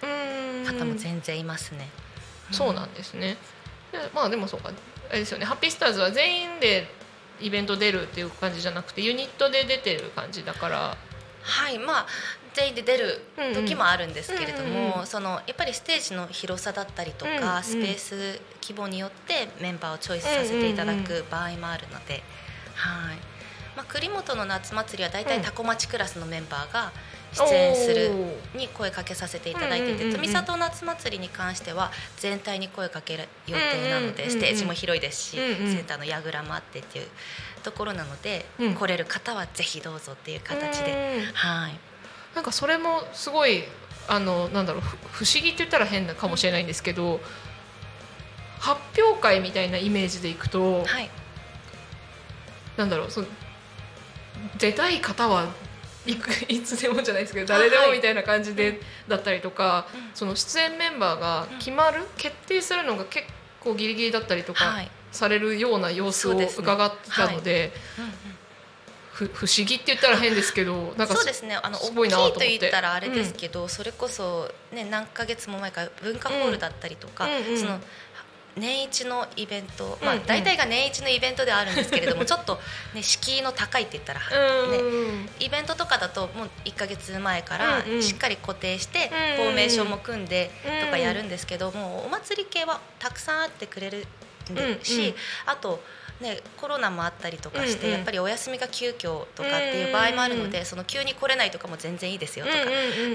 [0.64, 0.80] うん。
[0.80, 1.90] 方も全然いますね、
[2.52, 3.38] そうなんですね。
[3.92, 4.72] でまあでもそうか。
[5.10, 5.46] あれですよね。
[5.46, 6.88] ハッピースターズは全員で
[7.40, 10.98] イベント出るっていう感じじゃなくてユニットで出てる感じだから。
[11.42, 11.80] はい。
[11.80, 12.08] まあ
[12.54, 13.22] 全員で出る
[13.54, 22.24] 時もあるんですけれども、そのやっぱりステージの広さだったりとか、うんうんスペース規模によってメンバーをチョイスさせていただく場合もあるので、
[22.76, 23.18] はい。
[23.76, 25.44] まあ、栗本の夏祭りは大体うん。
[25.44, 26.92] タコ町クラスのメンバーが
[27.34, 28.12] 出演する
[28.56, 37.08] に声かけさせていただいてて富里夏祭りに関しては全体に声かける予定なのでステージも広いですしセンターの櫓もあってっていう
[37.64, 38.76] ところなのでうん。
[38.76, 41.20] 来れる方はぜひどうぞっていう形で。
[41.20, 41.34] うん。
[41.34, 41.91] はい
[42.36, 43.64] なんかそれもすごい
[44.08, 47.20] あのなんだろうふ不思議って言ったら変なかもしれないんですけど
[48.60, 51.10] 発表会みたいなイメージでいくと、はい。
[52.78, 53.28] なんだろうその
[54.60, 55.48] 出たい方は
[56.06, 60.12] いく いつでもじゃないですけど誰でもみたいな感じで、だったりとか、うん。
[60.14, 63.28] その出演メンバーが決まる、決定するのが結
[63.60, 64.92] 構ギリギリだったりとかはい。
[65.12, 68.12] されるような様子を伺ってたのでうんうん
[69.28, 71.58] ふ不思議って言ったら変ですけどなんかそうですね。
[71.62, 72.40] あのす大きいごいなと思って。
[72.40, 77.58] と言ったらあれですけど、それこそ、ね、何ヶ月も前から文化ホールだったりとか、うんうんうん。
[77.58, 77.80] その
[78.58, 80.22] 年一のイベント、まあうん。
[80.22, 82.60] うん、大体が年一のイベントではあるんですけれどもちょっと、
[82.94, 88.04] ね、敷居の高いって言ったら、ね、うんイベントとかだともう1ヶ月前からうんうん。
[88.04, 94.06] しっかり固定してうんフォーメーションも組んでうんとかやるんですけどもうお祭り系はたくさんあってくれる
[94.50, 95.16] うんし、うん。
[95.46, 95.82] あと、
[96.22, 97.94] ね、コロナもあったりとかして、うん。
[97.94, 102.64] うんやっぱりお休みが急遽とかっていう場合もあるので、その急に来れないとかも全然いいですよとか、っ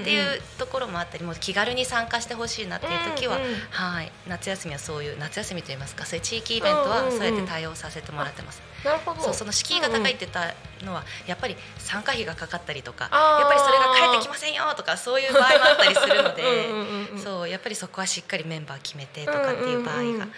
[0.03, 8.61] ていうところもあったりもう気軽に参加してほしいなっていう時は、うんうんはい、夏休みはそういう夏休みといいますかそういう地域イベントはうんうんうんそうやって対応させてもらってます。
[8.83, 9.21] なるほど。
[9.21, 10.53] そうその敷居が高いって言った
[10.85, 20.31] のはやっぱり参加費がかかったりとかやっぱりそれが返ってきませんよとかそういう場合もあったりするのでうんうんうんうんそうやっぱりそこはしっかりメンバー決めてとかっていう場合が、うんうんうん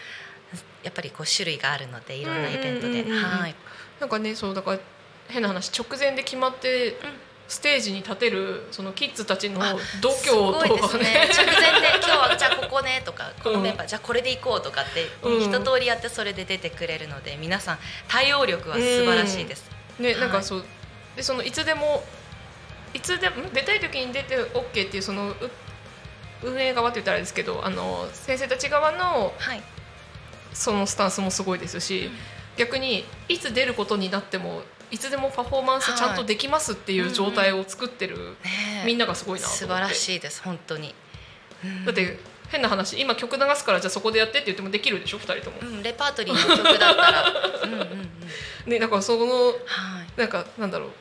[0.83, 3.55] やっぱりこう種類があるのでいろんなイベントで、はい、
[3.99, 4.79] なんかねそうだから
[5.27, 6.97] 変な話直前で決まって
[7.47, 9.59] ステージに立てるそのキッズたちの
[10.01, 11.03] 度胸とかね。
[11.03, 11.29] ね。
[11.33, 15.41] 直前で今日はじゃあここねとかこのメンバー、じゃあこれで行こうとかって、うん。
[15.41, 19.69] 一通りやってそれで出てくれるので皆さん対応力は素晴らしいです。
[19.97, 20.31] ねなんはい。
[20.33, 20.65] かそう。
[21.15, 22.03] でそのいつでも
[22.93, 25.35] いつでも出たい時に出て OK っていうそのう
[26.43, 29.63] 運営側って言ったらあれですけどあの先生たち側のはい
[30.53, 32.09] そのスタンスもすごいですし、
[32.57, 38.35] 逆にいつ出ることになってもいつでもパフォーマンスちゃんとできますっていう状態を作ってる、
[38.85, 40.95] みんながすごいな素晴らしいです本当に。
[41.63, 42.17] うんだって
[42.49, 45.57] 変な話今曲流すからじゃあそこでやってって言ってもできるでしょ2人とも。
[45.61, 47.25] うん、レパートリーの曲だったら。
[47.63, 50.19] うんうん、うん、ねだからそのはい。
[50.19, 50.87] なんかなんだろう。
[50.87, 50.93] わ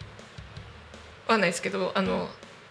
[1.29, 2.29] かんないですけどあの、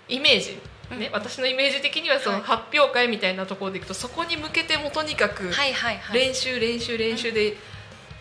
[0.07, 0.59] イメージ
[0.91, 1.13] ね、うん。
[1.13, 2.43] 私のイメージ的にはそのはい。
[2.45, 6.19] 発表会みたいなところでいくとそこに向けてもとにかくはいはいはい。
[6.19, 7.57] 練習練習練習で、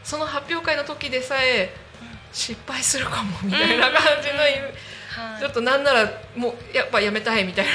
[0.02, 1.74] その発表会の時でさえ
[2.32, 5.40] 失敗するかもみたいな感じの、はい。
[5.40, 7.72] ちょっとなんならもうやっぱやめたいみたいな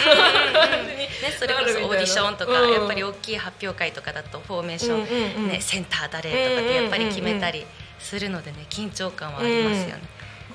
[0.67, 2.73] 感じにね、それこそオーディションとか、うん。
[2.73, 4.97] やっぱり大きい発表会とかだとフォーメーショ
[5.43, 7.65] ン、ね、センター誰とかってやっぱり決めたり
[7.99, 10.01] するのでね緊張感はありますよね。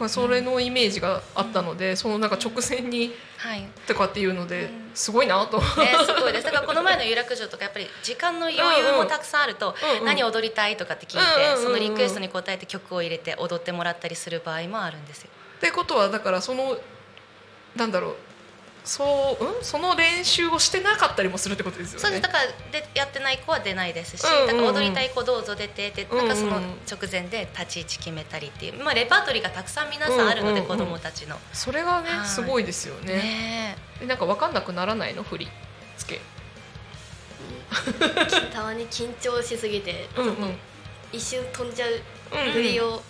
[0.09, 3.61] それのイメージがあったので、そのなんか直前にはい。
[3.61, 4.91] ね、とかっていうのでうん。
[4.95, 5.61] すごいなと。
[5.61, 5.77] す
[6.21, 6.45] ごいです。
[6.45, 10.05] だからこの前の有楽町とかやっぱり時間の余裕もたくさんあると、うんうん。
[10.07, 11.63] 何踊りたいとかって聞いて、うんうんうんうん。
[11.63, 15.31] そのリクエストに応えて曲を入れて踊ってもらったりする場合もあるんですよ。
[15.59, 16.79] ってことはだからその
[17.75, 18.17] なんだろう
[18.87, 22.03] そう、うん、その練習をしてなかったりもするってことですよね。
[22.03, 22.23] そうです。
[22.23, 24.47] だからでやってない子は出ないですし、うんうんうん。
[24.47, 26.29] だから踊りたい子どうぞ出てって、うんうん。
[26.29, 30.79] なんかその直前で立ち位置決めたりっていう、まあ、レパートリーがたくさん皆さんあるので、うんうんうん。
[30.79, 31.37] 子どもたちの。
[31.53, 32.29] それがね、はい。
[32.29, 33.15] すごいですよね。
[33.15, 35.25] ねでなんか分かんなくならないの？
[35.25, 35.49] 振り
[35.99, 36.21] 付け。
[38.55, 40.59] たまに緊張しすぎてうんうん。
[41.13, 41.91] 一瞬飛んじゃう。
[41.91, 43.03] うん振りを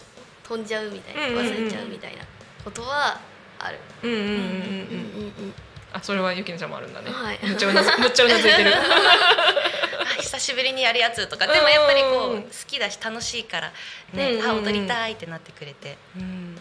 [0.43, 2.23] 飛んじゃうみたいなうんうんうん忘れちゃうみたいな
[2.65, 3.21] ことは
[3.59, 3.79] ある。
[4.03, 4.19] うんうん。
[4.19, 4.39] うんうんうん。
[4.39, 5.55] うんうん
[5.97, 7.11] あそれはゆきなちゃんもあるんだね。
[7.11, 8.73] はいむっちゃうなず むっちゃうなずいてる。
[8.77, 13.73] あ久しぶりにやるやつとかでもやっぱりこうんうんう好きだし楽しいから、
[14.13, 16.61] ねうんうん踊りたいってなってくれて、うん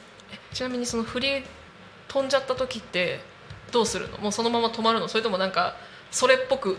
[0.53, 1.43] ちなみにその振り
[2.07, 3.19] 飛んじゃった時って
[3.71, 4.17] どうするの？
[4.19, 5.07] もうそのまま止まるの？
[5.09, 5.75] それともなんか
[6.11, 6.77] それっぽく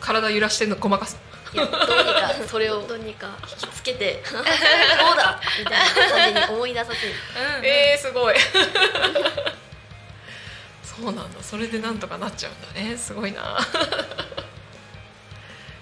[0.00, 0.76] 体揺らしてんの？
[0.76, 1.16] ごまかす？
[1.54, 5.40] いやどうにかそれをどうにか引きつけて そうだ？
[5.58, 7.14] みたいな感じに思い出させる。
[7.62, 8.34] えー、すごい
[11.00, 11.42] そうなんだ。
[11.42, 12.96] それでなんとかなっちゃうんだね。
[12.96, 13.58] すごいな。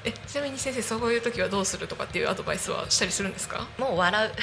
[0.05, 3.67] えちなみに先生そういう時はどうするとかっていうアドバイスはしたりするんですか？
[3.79, 4.33] もう笑う。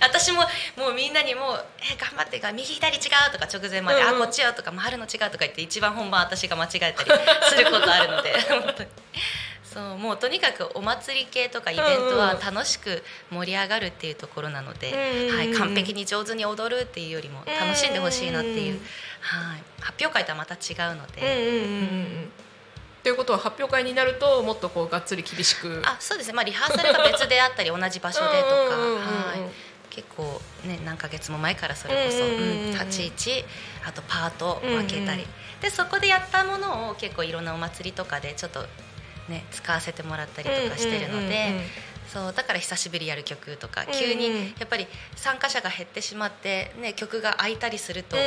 [0.00, 0.42] 私も
[0.76, 3.02] もうみんなにもう「え頑張ってが右左違う」
[3.32, 4.14] とか直前まで「うんうん。
[4.16, 7.10] あこっちよ」とか「回るの違う」とか言って一番本番私が間違えたり
[7.50, 8.34] することあるので
[9.76, 18.80] そうもうとにかくお祭り系とかイベントは楽しく盛り上がるっていうところなので、うんうんはい、完璧に上手に踊るっていうよりも楽しんでほしいなっていう、うん
[19.20, 21.20] はい、発表会とはまた違うので。
[21.20, 22.30] うんうんうんうんうん。
[23.02, 25.82] ということは発表会になるともっとこうがっつり厳しく。
[25.84, 29.02] あそうですね、まあ、リハーサルが別であったり同じ場所でとか、うんうんうんうんは
[29.36, 32.70] い、結構ね何ヶ月も前からそれこそ、うんうんうんうんうん。
[32.72, 33.44] 立ち位置
[33.86, 35.28] あとパート分けたり、うん。
[35.60, 38.66] でそこでやったものを結構いろんなお祭りとかでちょっと
[39.28, 41.86] ね使わせてもらったりとかしてるので。
[42.06, 48.20] そうだから久しぶりやる曲とか急にやっぱり参加者が減ってしまって、ね、曲が空いたりすると、あ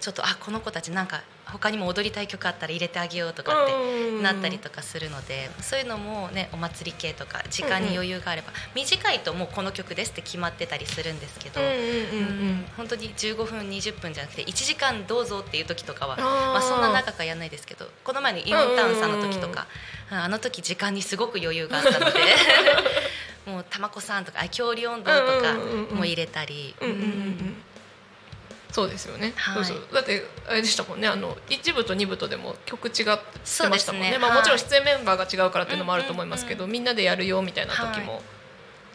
[0.00, 11.60] ちょっとあこの子たちなんか他にも踊りたい曲あったら入れてあげようとかってなったりとかするのでそういうのもねお祭り系とか時間に余裕があれば、短いともうこの曲ですって決まってたりするんですけど、
[12.76, 19.66] 本当に15分20分じゃなくて1時間どうぞっていう時とかはまあ、そんな長くはやらないですけどこの前のイオンタウンさんの時とか、
[20.10, 22.20] うんあの時時間にすごく余裕があったので
[23.50, 25.54] もう「たまこさん」とか「あ恐竜温度」とか
[25.94, 26.74] も入れたり。
[26.80, 27.64] うんうんうんうん
[28.72, 29.64] そうですよね、はい。
[29.64, 29.94] そうそう。
[29.94, 31.06] だってあれでしたもんね。
[31.06, 34.12] あの1部と2部とでも曲違ってましたもんね。
[34.12, 34.18] ね。
[34.18, 34.38] まあ、はい。
[34.38, 38.20] もちろん出演メンバーが違うからっていうのもあると思いますけど、みんなでやるよみたいな時も、は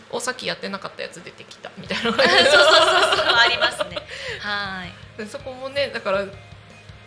[0.09, 2.03] おさっきやってなかったやつ出てきたみたいな。
[2.09, 3.97] そうそうそうそうありますね。
[4.39, 5.19] はい。
[5.19, 6.25] でそこもねだから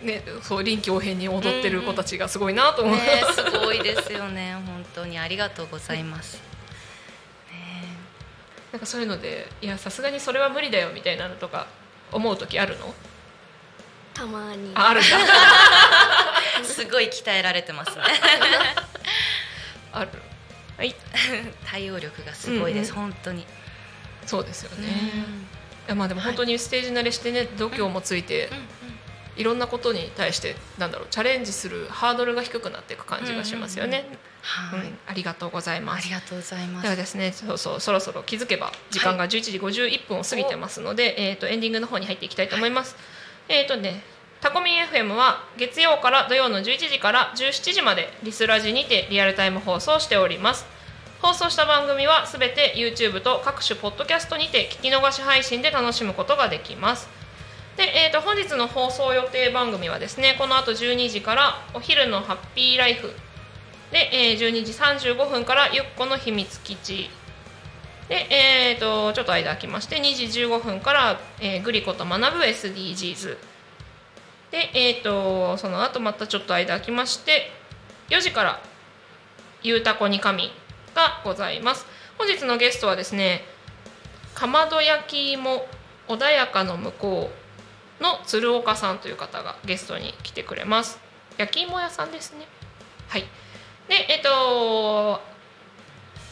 [0.03, 4.55] ねそう臨機応変に踊ってる子たちがすごいなと思う、ねすごいですよね。
[4.65, 6.37] 本当にありがとうございます。
[7.51, 7.85] ね。
[8.71, 11.67] なんかそういうのでいやさすがにそれは無理だよみたいなのとか
[12.13, 12.95] 思う時あるの？
[14.15, 14.73] たまに。
[14.75, 15.09] ああるんだ。
[16.65, 18.05] すごい鍛えられてますね。
[19.93, 20.11] ある。
[20.77, 20.95] はい。
[21.67, 23.47] 対応力がすごいです、うん本当に。
[24.27, 25.49] そうですよね、いうん。
[25.89, 28.51] やまあでも本当にステージ慣れしてね度胸もついて、
[29.37, 34.05] いろんなことに対してなんだろうチャレンジするハードルが低くなっていく感じがしますよね。
[34.43, 36.15] はい、うんありがとうございますあり。
[36.15, 37.01] がとうございまではす。
[37.01, 42.97] ですね、そうそうそろそろ気づけば時間が11時51分を過ぎてますので、えっ、とエンディングの方に入っていきたいと思います。
[43.49, 44.03] えっ、とね、
[44.41, 50.67] タコミン FM は月曜から土曜の11時から17時までリスラジにてリアルタイム放送しております。
[51.21, 57.20] 放送した番組はすべて YouTube と各種ポッドキャストにて聞き逃し配信で楽しむことができます。
[57.81, 63.07] で、えー、と本日の放送予定番組はですねこの後12時からお昼のハッピーライフ
[63.91, 67.09] で、えー12時35分からゆっこの秘密基地
[68.11, 73.39] で、えー、とちょっと間空きまして2時15分から、えーグリコと学ぶ SDGs
[74.51, 77.51] で、えー、とその後またちょっと間空きまして
[78.11, 78.61] 4時から
[79.65, 80.53] 「ゆうたこに神」
[80.95, 81.87] がございます。
[82.19, 83.43] 本日のゲストはですね
[84.35, 85.67] かまど焼き芋
[86.09, 87.40] 穏やかの向こう
[88.01, 90.99] の鶴岡さんという方がゲストに来てくれます。
[91.37, 92.47] 焼き芋屋さんですね。
[93.09, 93.23] はい。
[93.89, 95.21] でえっ、と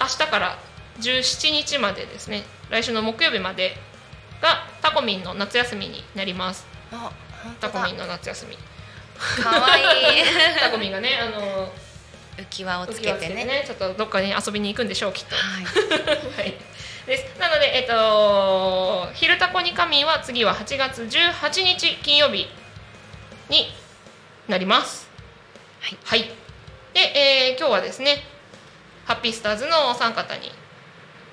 [0.01, 0.59] 明日から
[1.01, 2.43] 17日までですね。
[2.71, 3.77] 来週の木曜日まで
[4.41, 6.66] がタコミンの夏休みになります。
[7.61, 8.57] タコミンの夏休み。
[9.43, 10.25] 可愛いい。
[10.61, 11.73] タコミンがねあの
[12.37, 13.64] 浮き輪をつけてね。
[13.66, 15.35] ちょっとどっかに遊びに行くんでしょうきっと。
[15.35, 15.64] はい。
[16.37, 16.55] はい、
[17.09, 17.41] です。
[17.41, 22.47] なので、えっと「昼タコに仮眠」は次は8月18日金曜日
[23.49, 23.73] に
[24.47, 25.09] なります。
[26.05, 26.23] はい、
[26.93, 28.23] で、えー今日はですね
[29.07, 30.53] ハッピースターズのお三方に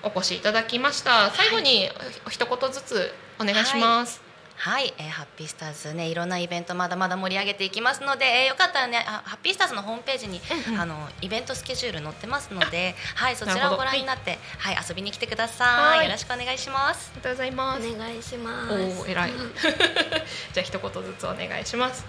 [0.01, 1.29] お越しいただきました。
[1.31, 1.91] 最後に
[2.25, 4.21] お一言ずつお願いします。
[4.21, 4.24] はい、
[4.57, 15.97] えーハッピースターズねいろんなイベントまだまだ盛り上げていきますので、えーよかったらねあハッピースターズのホームページに、うんうんあのイベントスケジュール載ってますので、はいそちらをご覧になって、はい、遊びに来てください。
[15.97, 17.11] はいよろしくお願いします。
[17.13, 17.87] ありがとうございます。
[17.87, 19.31] お願いしますおお偉い。
[20.53, 22.05] じゃあ一言ずつお願いします。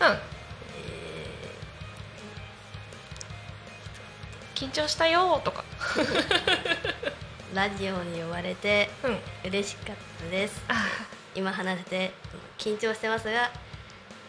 [0.00, 0.18] うん。
[4.54, 5.64] 緊張したよとか。
[7.54, 9.48] ラジオに呼ばれてうん。
[9.48, 10.62] 嬉しかったです。
[10.68, 10.86] あ。
[11.34, 12.12] 今話せて
[12.58, 13.50] 緊張してますが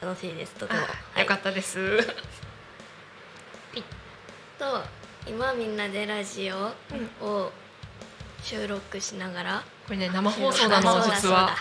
[0.01, 0.53] 楽しいです。
[0.55, 0.80] とても。
[1.15, 1.97] あ、よかっったです。
[4.57, 4.84] と
[5.28, 6.74] 今みんなでラジオ
[7.26, 7.51] を
[8.43, 11.55] 収録しながらこれね生放送なの実は。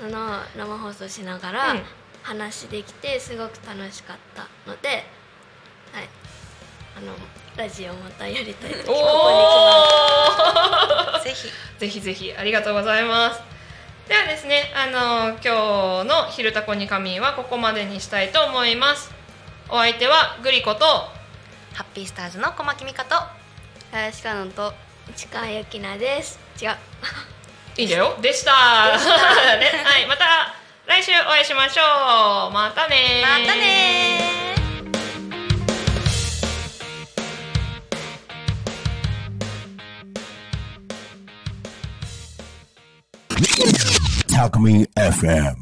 [0.00, 1.82] その生放送しながらうん。
[2.24, 6.08] 話できてすごく楽しかったので、はい、
[6.96, 7.12] あの
[7.56, 9.36] ラジオまたやりたいとおここに
[11.04, 11.20] 来ます。
[11.20, 11.24] お。
[11.24, 11.48] ぜひ。
[11.78, 13.40] ぜひぜひありがとうございます。
[14.08, 19.12] ではですねあの今日の「昼タコに仮眠」はここまでにしたいと思います。
[19.68, 23.14] お相手はグリコとハッピースターズの小牧美香と
[23.92, 24.74] 林香音と
[25.14, 26.40] 市川由紀奈です。
[26.60, 26.76] 違う。
[27.78, 28.16] いいんだよ。
[28.20, 28.52] でした。
[29.58, 29.84] ね。
[29.84, 30.54] はいまた
[30.86, 32.50] 来週お会いしましょう。
[32.50, 34.53] またねまたね
[44.28, 45.56] Talk Me FM.